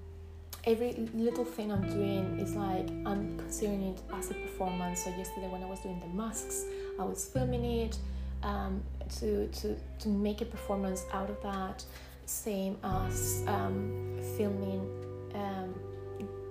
every 0.66 0.92
little 1.14 1.44
thing 1.44 1.72
I'm 1.72 1.86
doing 1.88 2.38
is 2.38 2.54
like 2.54 2.88
I'm 3.06 3.36
considering 3.38 3.82
it 3.82 4.00
as 4.12 4.30
a 4.30 4.34
performance. 4.34 5.04
So 5.04 5.10
yesterday 5.10 5.48
when 5.48 5.62
I 5.62 5.66
was 5.66 5.80
doing 5.80 6.00
the 6.00 6.08
masks, 6.08 6.64
I 6.98 7.04
was 7.04 7.26
filming 7.26 7.64
it 7.64 7.98
um, 8.42 8.82
to 9.18 9.48
to 9.48 9.76
to 10.00 10.08
make 10.08 10.40
a 10.40 10.44
performance 10.44 11.04
out 11.12 11.30
of 11.30 11.40
that. 11.42 11.84
Same 12.26 12.78
as 12.82 13.44
um, 13.46 14.18
filming 14.36 14.88
um, 15.34 15.74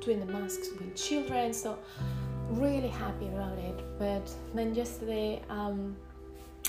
doing 0.06 0.20
the 0.20 0.32
masks 0.32 0.70
with 0.80 0.96
children. 0.96 1.54
So 1.54 1.78
really 2.50 2.90
happy 2.90 3.28
about 3.28 3.58
it. 3.58 3.80
But 4.00 4.30
then 4.54 4.76
yesterday 4.76 5.42
um, 5.50 5.96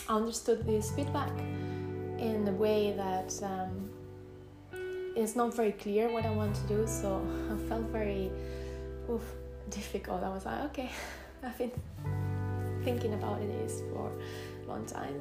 I 0.08 0.16
understood 0.16 0.66
this 0.66 0.90
feedback 0.92 1.32
in 2.18 2.46
a 2.48 2.52
way 2.52 2.92
that 2.96 3.32
um, 3.42 3.90
it's 5.16 5.36
not 5.36 5.54
very 5.54 5.72
clear 5.72 6.10
what 6.12 6.24
I 6.26 6.30
want 6.30 6.54
to 6.56 6.62
do, 6.62 6.86
so 6.86 7.24
I 7.52 7.68
felt 7.68 7.84
very 7.84 8.30
oof, 9.10 9.22
difficult. 9.70 10.22
I 10.22 10.28
was 10.28 10.44
like, 10.44 10.60
okay, 10.66 10.90
I've 11.42 11.56
been 11.58 11.72
thinking 12.82 13.14
about 13.14 13.40
this 13.40 13.80
for 13.92 14.12
a 14.64 14.68
long 14.68 14.84
time 14.86 15.20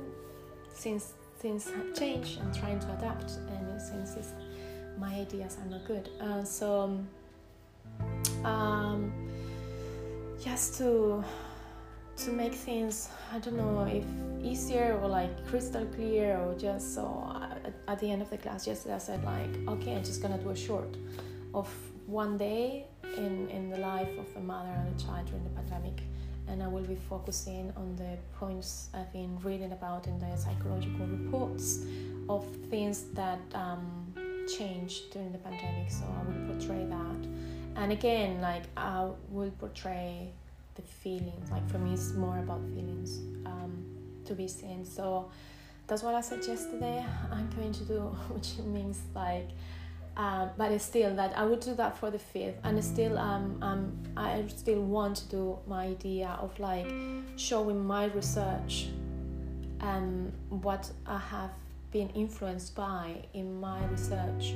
since 0.74 1.14
things 1.40 1.70
have 1.70 1.94
changed. 1.96 2.40
I'm 2.42 2.54
trying 2.54 2.80
to 2.80 2.94
adapt, 2.98 3.32
and 3.50 3.82
since 3.82 4.34
my 4.98 5.14
ideas 5.16 5.58
are 5.62 5.70
not 5.70 5.86
good, 5.86 6.10
uh, 6.22 6.44
so 6.44 7.00
um, 8.46 9.12
just 10.44 10.78
to 10.80 11.24
to 12.16 12.32
make 12.32 12.54
things 12.54 13.10
I 13.34 13.40
don't 13.40 13.58
know 13.58 13.84
if 13.86 14.06
easier 14.46 15.00
or 15.02 15.08
like 15.08 15.48
crystal 15.48 15.86
clear 15.96 16.38
or 16.38 16.54
just 16.54 16.94
so 16.94 17.06
at, 17.42 17.74
at 17.88 18.00
the 18.00 18.12
end 18.12 18.22
of 18.22 18.30
the 18.30 18.38
class 18.38 18.68
yesterday 18.68 18.96
I 18.96 19.00
said 19.00 19.24
like 19.24 19.68
okay 19.68 19.96
I'm 19.96 20.04
just 20.04 20.22
gonna 20.22 20.38
do 20.38 20.52
a 20.52 20.56
short 20.56 20.96
of 21.56 21.68
one 22.06 22.38
day 22.38 22.86
in 23.18 23.50
in 23.50 23.70
the 23.70 23.78
life 23.78 24.10
of 24.18 24.28
a 24.36 24.40
mother 24.40 24.70
and 24.70 25.00
a 25.00 25.04
child 25.04 25.26
during 25.28 25.44
the 25.44 25.50
pandemic. 25.50 26.02
And 26.48 26.62
I 26.62 26.68
will 26.68 26.84
be 26.84 26.96
focusing 26.96 27.72
on 27.78 27.96
the 27.96 28.18
points 28.38 28.90
I've 28.94 29.12
been 29.14 29.40
reading 29.40 29.72
about 29.72 30.08
in 30.08 30.20
the 30.20 30.36
psychological 30.36 31.06
reports 31.06 31.86
of 32.28 32.46
things 32.70 33.06
that 33.14 33.40
um, 33.54 34.14
changed 34.58 35.12
during 35.12 35.32
the 35.32 35.38
pandemic. 35.38 35.90
So 35.90 36.04
I 36.04 36.22
will 36.28 36.54
portray 36.54 36.86
that 36.86 37.28
and 37.76 37.92
again 37.92 38.42
like 38.42 38.64
I 38.78 39.10
will 39.30 39.52
portray 39.52 40.32
the 40.76 40.82
feelings. 40.82 41.52
Like 41.52 41.68
for 41.70 41.78
me, 41.78 41.94
it's 41.94 42.14
more 42.14 42.40
about 42.40 42.62
feelings 42.70 43.20
um, 43.46 43.86
to 44.26 44.34
be 44.34 44.48
seen. 44.48 44.86
So 44.86 45.30
that's 45.88 46.04
what 46.04 46.16
I 46.16 46.22
said 46.22 46.46
yesterday. 46.46 47.06
I'm 47.32 47.50
going 47.52 47.74
to 47.74 47.84
do, 47.84 48.00
which 48.30 48.58
means 48.60 49.00
like, 49.16 49.50
uh, 50.16 50.50
but 50.58 50.72
it's 50.72 50.86
still 50.86 51.16
that 51.16 51.38
I 51.38 51.44
would 51.46 51.60
do 51.60 51.74
that 51.76 51.98
for 51.98 52.12
the 52.12 52.20
fifth, 52.20 52.58
and 52.64 52.84
still 52.84 53.18
um, 53.18 53.58
um 53.62 53.98
I 54.16 54.44
still 54.48 54.82
want 54.82 55.18
to 55.18 55.28
do 55.30 55.60
my 55.68 55.86
idea 55.86 56.38
of 56.40 56.58
like 56.60 56.88
showing 57.36 57.84
my 57.84 58.06
research 58.06 58.88
and 59.80 60.32
what 60.50 60.90
I 61.06 61.18
have 61.18 61.52
been 61.92 62.10
influenced 62.10 62.76
by 62.76 63.26
in 63.34 63.60
my 63.60 63.84
research 63.88 64.54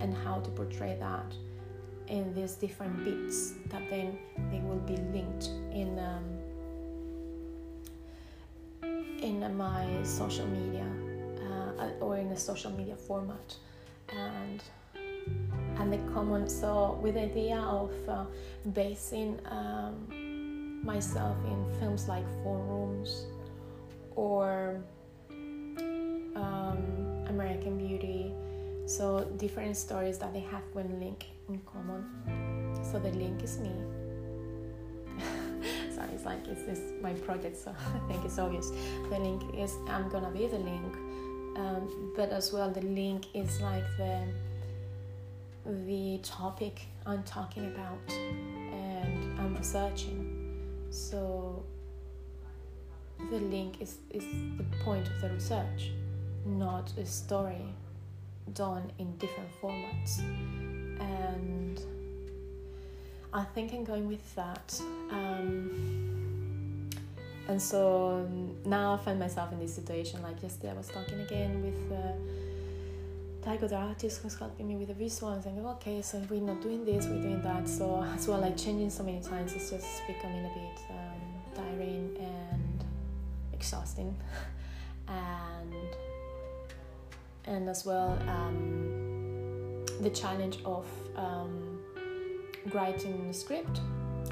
and 0.00 0.14
how 0.24 0.40
to 0.40 0.50
portray 0.50 0.96
that 0.98 1.34
in 2.10 2.34
these 2.34 2.54
different 2.54 3.04
bits 3.04 3.54
that 3.68 3.88
then 3.88 4.18
they 4.50 4.60
will 4.60 4.82
be 4.86 4.96
linked 5.14 5.46
in 5.72 5.98
um, 5.98 6.24
in 9.22 9.56
my 9.56 9.86
social 10.02 10.46
media 10.46 10.86
uh, 11.46 12.04
or 12.04 12.16
in 12.16 12.26
a 12.32 12.36
social 12.36 12.70
media 12.72 12.96
format. 12.96 13.54
And 14.08 14.62
and 15.78 15.92
the 15.92 15.98
common 16.12 16.48
so 16.48 16.98
with 17.00 17.14
the 17.14 17.22
idea 17.22 17.58
of 17.58 17.92
uh, 18.08 18.24
basing 18.72 19.38
um, 19.46 20.84
myself 20.84 21.36
in 21.46 21.64
films 21.78 22.08
like 22.08 22.24
Four 22.42 22.58
Rooms 22.58 23.26
or 24.16 24.82
um, 26.36 27.24
American 27.28 27.78
Beauty 27.78 28.32
so 28.90 29.24
different 29.36 29.76
stories 29.76 30.18
that 30.18 30.32
they 30.32 30.40
have 30.40 30.62
one 30.72 30.98
link 30.98 31.26
in 31.48 31.60
common. 31.60 32.04
So 32.82 32.98
the 32.98 33.10
link 33.10 33.42
is 33.42 33.58
me. 33.58 33.70
Sorry, 35.94 36.08
it's 36.12 36.24
like 36.24 36.46
it's 36.48 36.64
this 36.64 36.80
my 37.00 37.12
project, 37.12 37.56
so 37.56 37.74
I 37.94 38.08
think 38.08 38.24
it's 38.24 38.38
obvious. 38.38 38.70
The 39.10 39.18
link 39.18 39.42
is 39.56 39.76
I'm 39.88 40.08
gonna 40.08 40.30
be 40.30 40.46
the 40.48 40.58
link, 40.58 40.94
um, 41.56 42.12
but 42.16 42.30
as 42.30 42.52
well 42.52 42.70
the 42.70 42.82
link 42.82 43.26
is 43.34 43.60
like 43.60 43.84
the 43.96 44.26
the 45.64 46.18
topic 46.22 46.80
I'm 47.06 47.22
talking 47.22 47.66
about 47.66 47.98
and 48.08 49.38
I'm 49.38 49.54
researching. 49.54 50.36
So 50.90 51.62
the 53.30 53.38
link 53.38 53.80
is, 53.80 53.98
is 54.10 54.24
the 54.56 54.64
point 54.82 55.06
of 55.06 55.20
the 55.20 55.28
research, 55.28 55.92
not 56.44 56.90
a 56.98 57.06
story 57.06 57.74
done 58.54 58.90
in 58.98 59.16
different 59.16 59.50
formats. 59.60 60.20
And 61.00 61.80
I 63.32 63.44
think 63.44 63.72
I'm 63.72 63.84
going 63.84 64.08
with 64.08 64.34
that. 64.34 64.80
Um, 65.10 66.10
and 67.48 67.60
so 67.60 68.28
now 68.64 68.94
I 68.94 68.96
find 68.98 69.18
myself 69.18 69.52
in 69.52 69.58
this 69.58 69.74
situation. 69.74 70.22
Like 70.22 70.42
yesterday, 70.42 70.70
I 70.70 70.74
was 70.74 70.88
talking 70.88 71.20
again 71.20 71.62
with 71.62 71.98
uh, 71.98 72.12
Tycho, 73.42 73.68
the 73.68 73.76
artist, 73.76 74.22
who's 74.22 74.38
helping 74.38 74.68
me 74.68 74.76
with 74.76 74.88
the 74.88 74.94
visual, 74.94 75.32
and 75.32 75.42
saying, 75.42 75.64
okay, 75.64 76.02
so 76.02 76.22
we're 76.28 76.40
not 76.40 76.60
doing 76.60 76.84
this, 76.84 77.06
we're 77.06 77.22
doing 77.22 77.42
that. 77.42 77.68
So 77.68 78.04
as 78.14 78.28
well, 78.28 78.40
like 78.40 78.56
changing 78.56 78.90
so 78.90 79.02
many 79.02 79.20
times, 79.20 79.54
it's 79.54 79.70
just 79.70 80.06
becoming 80.06 80.44
a 80.44 80.48
bit 80.48 80.78
um, 80.90 81.20
tiring 81.54 82.16
and 82.20 82.84
exhausting. 83.52 84.14
and 85.08 85.74
and 87.46 87.68
as 87.68 87.84
well 87.84 88.18
um, 88.28 89.84
the 90.00 90.10
challenge 90.10 90.58
of 90.64 90.86
um, 91.16 91.78
writing 92.72 93.28
the 93.28 93.34
script. 93.34 93.80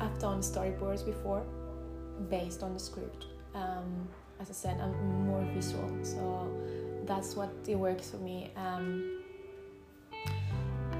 I've 0.00 0.18
done 0.18 0.40
storyboards 0.40 1.04
before 1.04 1.44
based 2.30 2.62
on 2.62 2.74
the 2.74 2.80
script. 2.80 3.26
Um, 3.54 4.08
as 4.40 4.50
I 4.50 4.52
said, 4.52 4.80
I'm 4.80 5.26
more 5.26 5.44
visual, 5.54 5.90
so 6.02 6.48
that's 7.04 7.34
what 7.34 7.50
it 7.66 7.76
works 7.76 8.10
for 8.10 8.18
me. 8.18 8.50
Um, 8.56 9.22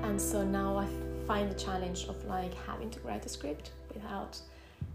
and 0.03 0.21
so 0.21 0.43
now 0.43 0.77
I 0.77 0.87
find 1.27 1.51
the 1.51 1.55
challenge 1.55 2.07
of 2.09 2.25
like 2.25 2.55
having 2.67 2.91
to 2.91 3.01
write 3.01 3.25
a 3.27 3.29
script 3.29 3.71
without 3.95 4.39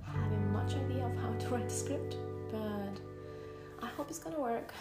having 0.01 0.51
much 0.51 0.75
idea 0.75 1.05
of 1.05 1.15
how 1.17 1.31
to 1.31 1.47
write 1.55 1.65
a 1.65 1.69
script, 1.69 2.17
but 2.51 2.99
I 3.81 3.87
hope 3.87 4.09
it's 4.09 4.19
gonna 4.19 4.39
work. 4.39 4.73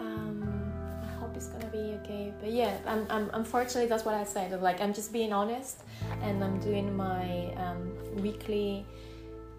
Um, 0.00 0.73
hope 1.24 1.36
it's 1.36 1.48
gonna 1.48 1.66
be 1.66 1.96
okay. 2.02 2.32
But 2.40 2.50
yeah, 2.50 2.76
I'm, 2.86 3.06
I'm 3.08 3.30
unfortunately 3.32 3.88
that's 3.88 4.04
what 4.04 4.14
I 4.14 4.24
said. 4.24 4.60
Like 4.60 4.80
I'm 4.80 4.92
just 4.92 5.12
being 5.12 5.32
honest, 5.32 5.82
and 6.22 6.42
I'm 6.44 6.58
doing 6.60 6.94
my 6.94 7.52
um, 7.56 7.92
weekly 8.22 8.84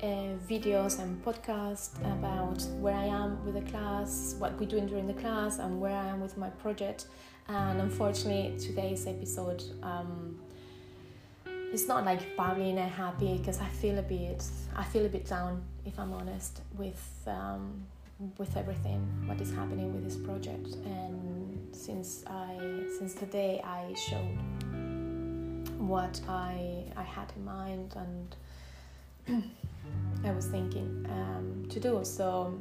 uh, 0.03 0.35
videos 0.47 0.99
and 0.99 1.23
podcasts 1.25 1.99
about 2.15 2.61
where 2.79 2.95
I 2.95 3.05
am 3.05 3.43
with 3.45 3.55
the 3.55 3.71
class, 3.71 4.35
what 4.37 4.59
we're 4.59 4.67
doing 4.69 4.87
during 4.87 5.07
the 5.07 5.19
class, 5.23 5.59
and 5.59 5.81
where 5.81 5.95
I 5.95 6.07
am 6.07 6.21
with 6.21 6.37
my 6.37 6.49
project. 6.49 7.07
And 7.47 7.81
unfortunately, 7.81 8.57
today's 8.59 9.07
episode. 9.07 9.63
Um, 9.81 10.39
it's 11.73 11.87
not 11.87 12.05
like 12.05 12.37
bubbling 12.37 12.77
and 12.77 12.91
happy 12.91 13.37
because 13.37 13.59
I 13.59 13.67
feel 13.67 13.97
a 13.97 14.03
bit 14.03 14.43
I 14.75 14.83
feel 14.83 15.05
a 15.05 15.09
bit 15.09 15.25
down 15.25 15.63
if 15.85 15.99
I'm 15.99 16.13
honest 16.13 16.61
with 16.77 17.03
um, 17.27 17.85
with 18.37 18.55
everything 18.55 19.01
what 19.25 19.41
is 19.41 19.53
happening 19.53 19.93
with 19.93 20.03
this 20.03 20.15
project 20.15 20.75
and 20.85 21.75
since 21.75 22.23
I 22.25 22.57
since 22.97 23.13
the 23.13 23.25
day 23.25 23.61
I 23.61 23.93
showed 23.93 24.37
what 25.77 26.21
I 26.27 26.85
I 26.95 27.03
had 27.03 27.31
in 27.35 27.43
mind 27.43 27.95
and 27.97 28.35
I 30.23 30.31
was 30.31 30.47
thinking 30.47 31.05
um, 31.09 31.67
to 31.69 31.79
do. 31.79 31.99
So 32.03 32.57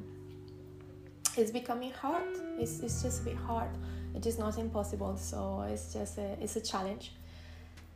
it's 1.36 1.50
becoming 1.50 1.92
hard. 1.92 2.24
It's, 2.58 2.80
it's 2.80 3.02
just 3.02 3.22
a 3.22 3.24
bit 3.24 3.36
hard. 3.36 3.70
It 4.14 4.26
is 4.26 4.38
not 4.38 4.58
impossible. 4.58 5.16
So 5.16 5.66
it's 5.68 5.92
just 5.92 6.18
a, 6.18 6.36
it's 6.40 6.56
a 6.56 6.60
challenge, 6.60 7.12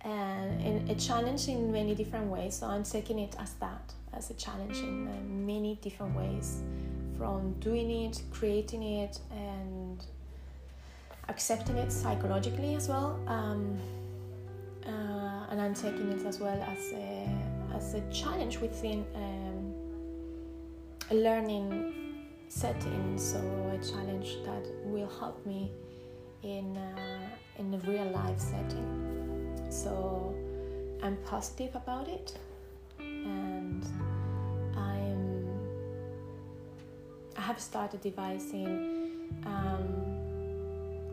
and 0.03 0.61
in, 0.63 0.89
a 0.91 0.95
challenge 0.95 1.49
in 1.49 1.71
many 1.71 1.95
different 1.95 2.27
ways. 2.27 2.55
So 2.55 2.67
I'm 2.67 2.83
taking 2.83 3.19
it 3.19 3.37
as 3.39 3.53
that, 3.55 3.93
as 4.13 4.31
a 4.31 4.35
challenge 4.35 4.79
in 4.79 5.09
uh, 5.09 5.13
many 5.25 5.79
different 5.83 6.17
ways, 6.17 6.63
from 7.19 7.53
doing 7.55 7.91
it, 7.91 8.23
creating 8.31 8.83
it, 8.83 9.19
and 9.33 10.05
accepting 11.29 11.77
it 11.77 11.93
psychologically 11.93 12.75
as 12.77 12.89
well. 12.89 13.19
Um, 13.27 13.79
uh, 14.87 15.51
and 15.51 15.61
I'm 15.61 15.75
taking 15.75 16.11
it 16.13 16.25
as 16.25 16.39
well 16.39 16.63
as 16.63 16.93
a 16.93 17.29
as 17.75 17.95
a 17.95 18.01
challenge 18.11 18.59
within 18.59 19.05
um, 19.15 19.75
a 21.11 21.15
learning 21.15 22.27
setting. 22.49 23.19
So 23.19 23.39
a 23.39 23.85
challenge 23.85 24.39
that 24.45 24.65
will 24.85 25.11
help 25.19 25.45
me 25.45 25.73
in 26.43 26.77
uh, 26.77 27.59
in 27.59 27.75
a 27.75 27.79
real 27.79 28.11
life 28.13 28.39
setting. 28.39 29.67
So 29.69 30.35
I'm 31.03 31.17
positive 31.25 31.75
about 31.75 32.09
it, 32.09 32.39
and 32.99 33.85
have 37.49 37.59
started 37.59 38.03
devising 38.03 38.67
um, 39.47 39.89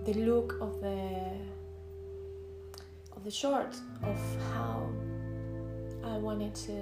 the 0.04 0.14
look 0.16 0.58
of 0.60 0.82
the 0.82 1.00
of 3.16 3.24
the 3.24 3.32
short 3.32 3.74
of 4.04 4.20
how 4.52 4.86
I 6.04 6.18
wanted 6.18 6.54
to 6.66 6.78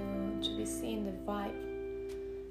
to 0.46 0.58
be 0.58 0.66
seen, 0.66 1.06
the 1.06 1.12
vibe 1.32 1.54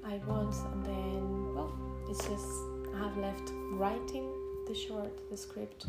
I 0.05 0.15
want, 0.29 0.55
and 0.71 0.85
then 0.85 1.53
well, 1.53 1.73
it's 2.09 2.25
just 2.25 2.51
I 2.95 2.99
have 2.99 3.17
left 3.17 3.51
writing 3.73 4.25
the 4.69 4.73
short, 4.73 5.13
the 5.29 5.35
script, 5.35 5.87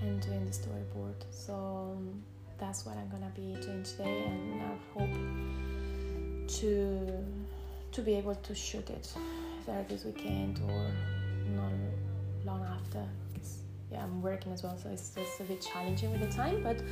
and 0.00 0.22
doing 0.22 0.42
the 0.46 0.56
storyboard. 0.62 1.20
So 1.30 1.52
um, 1.52 2.22
that's 2.56 2.86
what 2.86 2.96
I'm 2.96 3.10
gonna 3.10 3.34
be 3.42 3.48
doing 3.60 3.82
today, 3.82 4.24
and 4.24 4.62
I 4.72 4.74
hope 4.94 5.16
to 6.60 6.70
to 7.92 8.00
be 8.00 8.14
able 8.14 8.36
to 8.36 8.54
shoot 8.54 8.88
it 8.88 9.06
either 9.68 9.84
this 9.88 10.04
weekend 10.04 10.60
or 10.68 10.90
not 11.54 11.72
long 12.44 12.64
after. 12.64 13.02
Because 13.32 13.58
yeah, 13.90 14.02
I'm 14.02 14.22
working 14.22 14.52
as 14.52 14.62
well, 14.62 14.76
so 14.78 14.90
it's 14.90 15.10
just 15.10 15.40
a 15.40 15.44
bit 15.44 15.60
challenging 15.60 16.12
with 16.12 16.20
the 16.28 16.34
time. 16.34 16.62
But 16.62 16.82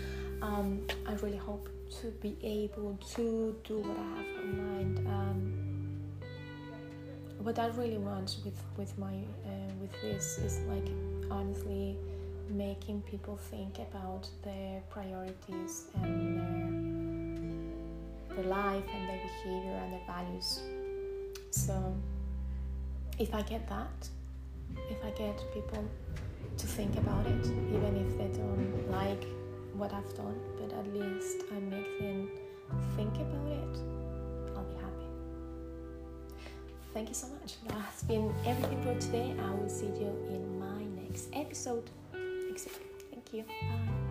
um, 0.42 0.82
I 1.06 1.14
really 1.14 1.37
hope 1.37 1.68
to 2.00 2.08
be 2.22 2.37
able 2.42 2.98
to 3.14 3.56
do 3.64 3.78
what 3.78 3.96
I 3.96 4.16
have 4.16 4.44
in 4.44 4.56
mind. 4.56 4.98
Um, 5.08 5.64
what 7.38 7.58
I 7.58 7.66
really 7.68 7.98
want 7.98 8.37
with 8.44 8.58
with 8.76 8.96
my 8.98 9.14
uh, 9.44 9.72
with 9.80 9.92
this 10.00 10.38
is 10.38 10.60
like 10.60 10.88
honestly 11.30 11.96
making 12.50 13.02
people 13.02 13.37
think 13.50 13.78
about 13.78 14.28
their 14.42 14.82
priorities 14.90 15.84
and 16.02 16.38
their 18.30 18.37
their 18.37 18.46
life 18.46 18.84
and 18.94 19.08
their 19.08 19.18
behavior 19.18 19.80
and 19.82 19.92
their 19.92 20.06
values. 20.06 20.60
So 21.50 21.94
if 23.18 23.35
I 23.35 23.42
get 23.42 23.68
that, 23.68 24.09
if 24.90 25.05
I 25.05 25.11
get 25.11 25.37
people 25.53 25.85
to 26.57 26.66
think 26.66 26.96
about 26.98 27.27
it, 27.27 27.46
even 27.46 27.96
if 27.96 28.18
they 28.18 28.38
don't 28.38 28.90
like 28.90 29.24
what 29.74 29.92
I've 29.92 30.14
done, 30.16 30.38
but 30.59 30.72
at 30.72 30.87
least 30.94 31.44
I 31.50 31.61
make 31.61 31.98
them 31.98 32.31
think 32.96 33.14
about 33.14 33.48
it, 33.48 33.79
I'll 34.57 34.64
be 34.64 34.74
happy. 34.77 35.07
Thank 36.92 37.09
you 37.09 37.14
so 37.14 37.29
much. 37.29 37.55
That's 37.68 38.03
been 38.05 38.33
everything 38.46 38.83
for 38.83 38.98
today. 39.00 39.35
I 39.40 39.50
will 39.55 39.68
see 39.68 39.87
you 39.87 40.12
in 40.29 40.59
my 40.59 40.85
next 41.03 41.29
episode. 41.33 41.90
Thank 42.12 43.33
you. 43.33 43.42
Bye. 43.42 44.04